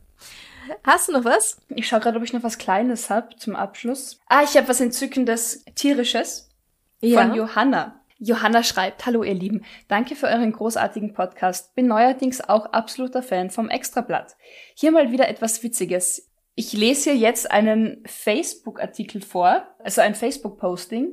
Hast 0.85 1.09
du 1.09 1.13
noch 1.13 1.27
was? 1.27 1.59
Ich 1.69 1.87
schaue 1.87 2.01
gerade, 2.01 2.17
ob 2.17 2.25
ich 2.25 2.33
noch 2.33 2.43
was 2.43 2.57
Kleines 2.57 3.11
habe 3.11 3.37
zum 3.37 3.55
Abschluss. 3.55 4.21
Ah, 4.27 4.45
ich 4.45 4.57
habe 4.57 4.69
was 4.69 4.81
Entzückendes 4.81 5.67
Tierisches 5.75 6.49
von 7.03 7.35
Johanna. 7.35 7.98
Johanna 8.19 8.65
schreibt, 8.65 9.07
Hallo 9.07 9.23
ihr 9.23 9.35
Lieben, 9.35 9.65
danke 9.87 10.17
für 10.17 10.27
euren 10.27 10.51
großartigen 10.51 11.13
Podcast. 11.13 11.75
Bin 11.77 11.87
neuerdings 11.87 12.41
auch 12.41 12.67
absoluter 12.67 13.23
Fan 13.23 13.51
vom 13.51 13.71
Extrablatt. 13.71 14.37
Hier 14.75 14.91
mal 14.91 15.13
wieder 15.13 15.29
etwas 15.29 15.63
Witziges. 15.63 16.29
Ich 16.57 16.73
lese 16.73 17.13
hier 17.13 17.21
jetzt 17.21 17.49
einen 17.51 18.03
Facebook-Artikel 18.07 19.23
vor, 19.23 19.69
also 19.79 20.01
ein 20.01 20.17
Facebook-Posting. 20.17 21.13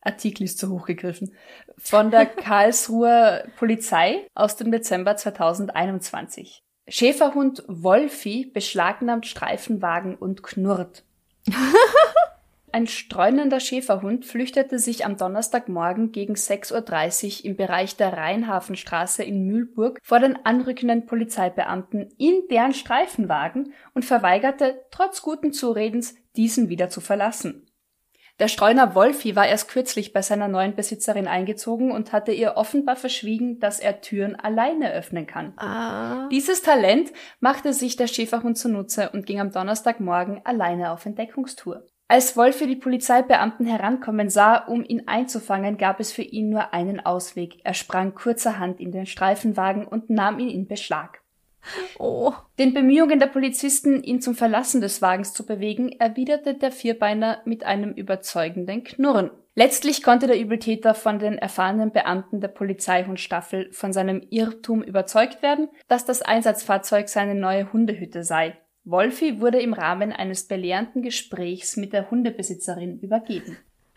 Artikel 0.00 0.44
ist 0.44 0.58
zu 0.58 0.70
hoch 0.70 0.86
gegriffen. 0.86 1.34
Von 1.76 2.10
der 2.10 2.24
Karlsruher 2.26 3.44
Polizei 3.58 4.26
aus 4.34 4.56
dem 4.56 4.72
Dezember 4.72 5.16
2021. 5.16 6.62
Schäferhund 6.88 7.62
Wolfi 7.68 8.46
beschlagnahmt 8.46 9.26
Streifenwagen 9.26 10.16
und 10.16 10.42
knurrt. 10.42 11.04
Ein 12.72 12.86
streunender 12.86 13.58
Schäferhund 13.58 14.24
flüchtete 14.24 14.78
sich 14.78 15.04
am 15.04 15.16
Donnerstagmorgen 15.16 16.12
gegen 16.12 16.34
6.30 16.34 17.40
Uhr 17.40 17.44
im 17.46 17.56
Bereich 17.56 17.96
der 17.96 18.12
Rheinhafenstraße 18.12 19.24
in 19.24 19.44
Mühlburg 19.44 19.98
vor 20.02 20.20
den 20.20 20.44
anrückenden 20.44 21.06
Polizeibeamten 21.06 22.10
in 22.16 22.42
deren 22.48 22.72
Streifenwagen 22.72 23.72
und 23.94 24.04
verweigerte, 24.04 24.84
trotz 24.92 25.22
guten 25.22 25.52
Zuredens, 25.52 26.14
diesen 26.36 26.68
wieder 26.68 26.88
zu 26.88 27.00
verlassen. 27.00 27.66
Der 28.38 28.48
Streuner 28.48 28.94
Wolfi 28.94 29.36
war 29.36 29.46
erst 29.46 29.68
kürzlich 29.68 30.14
bei 30.14 30.22
seiner 30.22 30.48
neuen 30.48 30.74
Besitzerin 30.74 31.28
eingezogen 31.28 31.92
und 31.92 32.12
hatte 32.12 32.32
ihr 32.32 32.56
offenbar 32.56 32.96
verschwiegen, 32.96 33.60
dass 33.60 33.80
er 33.80 34.00
Türen 34.00 34.34
alleine 34.34 34.94
öffnen 34.94 35.26
kann. 35.26 35.52
Ah. 35.58 36.26
Dieses 36.30 36.62
Talent 36.62 37.12
machte 37.40 37.74
sich 37.74 37.96
der 37.96 38.06
Schäferhund 38.06 38.56
zunutze 38.56 39.10
und 39.10 39.26
ging 39.26 39.40
am 39.40 39.52
Donnerstagmorgen 39.52 40.40
alleine 40.44 40.92
auf 40.92 41.04
Entdeckungstour. 41.04 41.84
Als 42.10 42.36
Wolfi 42.36 42.66
die 42.66 42.74
Polizeibeamten 42.74 43.66
herankommen 43.66 44.30
sah, 44.30 44.56
um 44.56 44.82
ihn 44.82 45.06
einzufangen, 45.06 45.78
gab 45.78 46.00
es 46.00 46.10
für 46.10 46.22
ihn 46.22 46.48
nur 46.48 46.74
einen 46.74 46.98
Ausweg. 46.98 47.60
Er 47.62 47.72
sprang 47.72 48.16
kurzerhand 48.16 48.80
in 48.80 48.90
den 48.90 49.06
Streifenwagen 49.06 49.86
und 49.86 50.10
nahm 50.10 50.40
ihn 50.40 50.50
in 50.50 50.66
Beschlag. 50.66 51.20
Oh. 52.00 52.32
Den 52.58 52.74
Bemühungen 52.74 53.20
der 53.20 53.28
Polizisten, 53.28 54.02
ihn 54.02 54.20
zum 54.20 54.34
Verlassen 54.34 54.80
des 54.80 55.00
Wagens 55.00 55.34
zu 55.34 55.46
bewegen, 55.46 55.92
erwiderte 56.00 56.54
der 56.54 56.72
Vierbeiner 56.72 57.42
mit 57.44 57.62
einem 57.62 57.92
überzeugenden 57.92 58.82
Knurren. 58.82 59.30
Letztlich 59.54 60.02
konnte 60.02 60.26
der 60.26 60.40
Übeltäter 60.40 60.94
von 60.96 61.20
den 61.20 61.38
erfahrenen 61.38 61.92
Beamten 61.92 62.40
der 62.40 62.48
Polizeihundstaffel 62.48 63.72
von 63.72 63.92
seinem 63.92 64.20
Irrtum 64.30 64.82
überzeugt 64.82 65.42
werden, 65.42 65.68
dass 65.86 66.06
das 66.06 66.22
Einsatzfahrzeug 66.22 67.08
seine 67.08 67.36
neue 67.36 67.72
Hundehütte 67.72 68.24
sei. 68.24 68.58
Wolfi 68.84 69.40
wurde 69.40 69.60
im 69.60 69.72
Rahmen 69.72 70.12
eines 70.12 70.46
belehrenden 70.48 71.02
Gesprächs 71.02 71.76
mit 71.76 71.92
der 71.92 72.10
Hundebesitzerin 72.10 72.98
übergeben. 73.00 73.56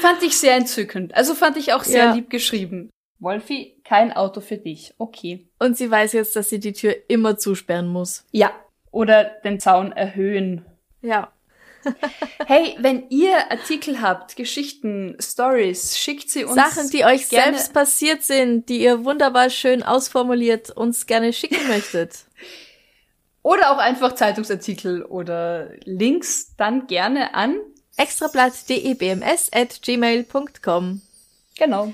fand 0.00 0.22
ich 0.22 0.36
sehr 0.36 0.56
entzückend. 0.56 1.14
Also 1.14 1.34
fand 1.34 1.56
ich 1.56 1.72
auch 1.72 1.84
sehr 1.84 2.04
Ja. 2.06 2.14
lieb 2.14 2.30
geschrieben. 2.30 2.90
Wolfi, 3.18 3.76
kein 3.84 4.12
Auto 4.12 4.40
für 4.40 4.56
dich. 4.56 4.94
Okay. 4.98 5.46
Und 5.58 5.76
sie 5.76 5.90
weiß 5.90 6.14
jetzt, 6.14 6.34
dass 6.36 6.48
sie 6.48 6.58
die 6.58 6.72
Tür 6.72 6.94
immer 7.08 7.36
zusperren 7.36 7.86
muss. 7.86 8.24
Ja. 8.32 8.50
Oder 8.90 9.24
den 9.44 9.60
Zaun 9.60 9.92
erhöhen. 9.92 10.64
Ja. 11.02 11.30
Hey, 12.46 12.76
wenn 12.78 13.08
ihr 13.10 13.50
Artikel 13.50 14.00
habt, 14.00 14.36
Geschichten, 14.36 15.16
Stories, 15.20 15.98
schickt 15.98 16.30
sie 16.30 16.44
uns. 16.44 16.54
Sachen, 16.54 16.90
die 16.90 17.04
euch 17.04 17.28
gerne- 17.28 17.56
selbst 17.56 17.72
passiert 17.72 18.22
sind, 18.22 18.68
die 18.68 18.82
ihr 18.82 19.04
wunderbar 19.04 19.50
schön 19.50 19.82
ausformuliert 19.82 20.70
uns 20.70 21.06
gerne 21.06 21.32
schicken 21.32 21.66
möchtet. 21.68 22.24
Oder 23.42 23.70
auch 23.72 23.78
einfach 23.78 24.14
Zeitungsartikel 24.14 25.02
oder 25.04 25.70
Links, 25.84 26.54
dann 26.56 26.86
gerne 26.86 27.34
an. 27.34 27.56
Extrablatt.debms 27.96 29.50
at 29.52 29.80
gmail.com. 29.82 31.00
Genau. 31.58 31.92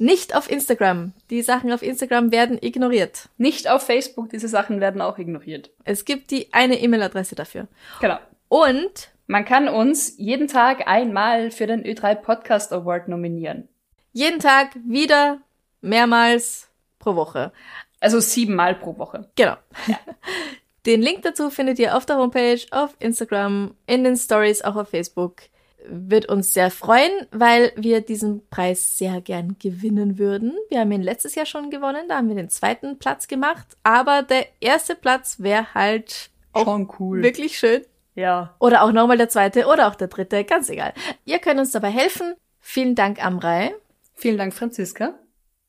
Nicht 0.00 0.34
auf 0.36 0.48
Instagram. 0.50 1.12
Die 1.30 1.42
Sachen 1.42 1.72
auf 1.72 1.82
Instagram 1.82 2.30
werden 2.30 2.58
ignoriert. 2.60 3.28
Nicht 3.36 3.68
auf 3.68 3.82
Facebook, 3.82 4.30
diese 4.30 4.46
Sachen 4.48 4.80
werden 4.80 5.00
auch 5.00 5.18
ignoriert. 5.18 5.70
Es 5.84 6.04
gibt 6.04 6.30
die 6.30 6.52
eine 6.52 6.78
E-Mail-Adresse 6.80 7.34
dafür. 7.34 7.66
Genau. 8.00 8.18
Und 8.48 9.10
Man 9.30 9.44
kann 9.44 9.68
uns 9.68 10.14
jeden 10.16 10.48
Tag 10.48 10.88
einmal 10.88 11.50
für 11.50 11.66
den 11.66 11.84
Ö3 11.84 12.14
Podcast 12.16 12.72
Award 12.72 13.08
nominieren. 13.08 13.68
jeden 14.12 14.40
Tag 14.40 14.70
wieder 14.86 15.38
mehrmals 15.82 16.68
pro 16.98 17.14
Woche. 17.14 17.52
Also 18.00 18.20
siebenmal 18.20 18.74
pro 18.74 18.96
Woche. 18.96 19.28
Genau. 19.36 19.54
Den 20.86 21.02
Link 21.02 21.22
dazu 21.22 21.50
findet 21.50 21.78
ihr 21.78 21.94
auf 21.96 22.06
der 22.06 22.16
Homepage, 22.16 22.60
auf 22.70 22.96
Instagram, 23.00 23.74
in 23.86 24.04
den 24.04 24.16
Stories, 24.16 24.62
auch 24.62 24.76
auf 24.76 24.88
Facebook. 24.88 25.42
Wird 25.86 26.26
uns 26.30 26.54
sehr 26.54 26.70
freuen, 26.70 27.10
weil 27.30 27.72
wir 27.76 28.00
diesen 28.00 28.46
Preis 28.48 28.96
sehr 28.96 29.20
gern 29.20 29.56
gewinnen 29.58 30.16
würden. 30.18 30.56
Wir 30.70 30.80
haben 30.80 30.92
ihn 30.92 31.02
letztes 31.02 31.34
Jahr 31.34 31.44
schon 31.46 31.68
gewonnen, 31.70 32.08
da 32.08 32.16
haben 32.16 32.28
wir 32.28 32.36
den 32.36 32.48
zweiten 32.48 32.98
Platz 32.98 33.28
gemacht, 33.28 33.66
aber 33.82 34.22
der 34.22 34.46
erste 34.60 34.94
Platz 34.94 35.36
wäre 35.40 35.74
halt 35.74 36.30
auch 36.54 36.64
Schon 36.64 36.88
cool. 36.98 37.22
wirklich 37.22 37.58
schön. 37.58 37.82
Ja. 38.18 38.56
Oder 38.58 38.82
auch 38.82 38.90
nochmal 38.90 39.16
der 39.16 39.28
zweite 39.28 39.66
oder 39.66 39.86
auch 39.86 39.94
der 39.94 40.08
dritte, 40.08 40.42
ganz 40.42 40.68
egal. 40.68 40.92
Ihr 41.24 41.38
könnt 41.38 41.60
uns 41.60 41.70
dabei 41.70 41.90
helfen. 41.90 42.34
Vielen 42.58 42.96
Dank, 42.96 43.24
Amrei. 43.24 43.72
Vielen 44.14 44.36
Dank, 44.36 44.52
Franziska. 44.52 45.14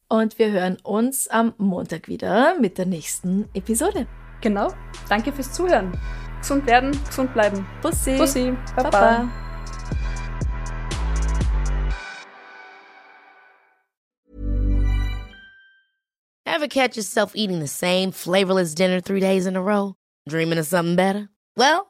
Und 0.08 0.40
wir 0.40 0.50
hören 0.50 0.78
uns 0.82 1.28
am 1.28 1.54
Montag 1.60 2.08
wieder 2.08 2.60
mit 2.60 2.80
der 2.80 2.88
nächsten 2.88 3.48
Episode. 3.54 4.08
Genau. 4.42 4.74
Danke 5.10 5.32
fürs 5.32 5.54
Zuhören. 5.54 5.96
Gesund 6.40 6.66
werden, 6.66 7.00
gesund 7.06 7.32
bleiben. 7.36 7.68
Bussi. 7.84 8.18
Bussi. 8.18 8.58
Baba. 8.76 8.90
Baba. 8.90 9.30
Ever 16.48 16.68
catch 16.68 16.98
yourself 16.98 17.34
eating 17.36 17.60
the 17.60 17.68
same 17.68 18.12
flavorless 18.12 18.74
dinner 18.74 19.02
three 19.02 19.20
days 19.20 19.46
in 19.46 19.56
a 19.56 19.62
row? 19.62 19.94
Dreaming 20.28 20.58
of 20.58 20.66
something 20.66 20.96
better? 20.96 21.30
Well, 21.56 21.90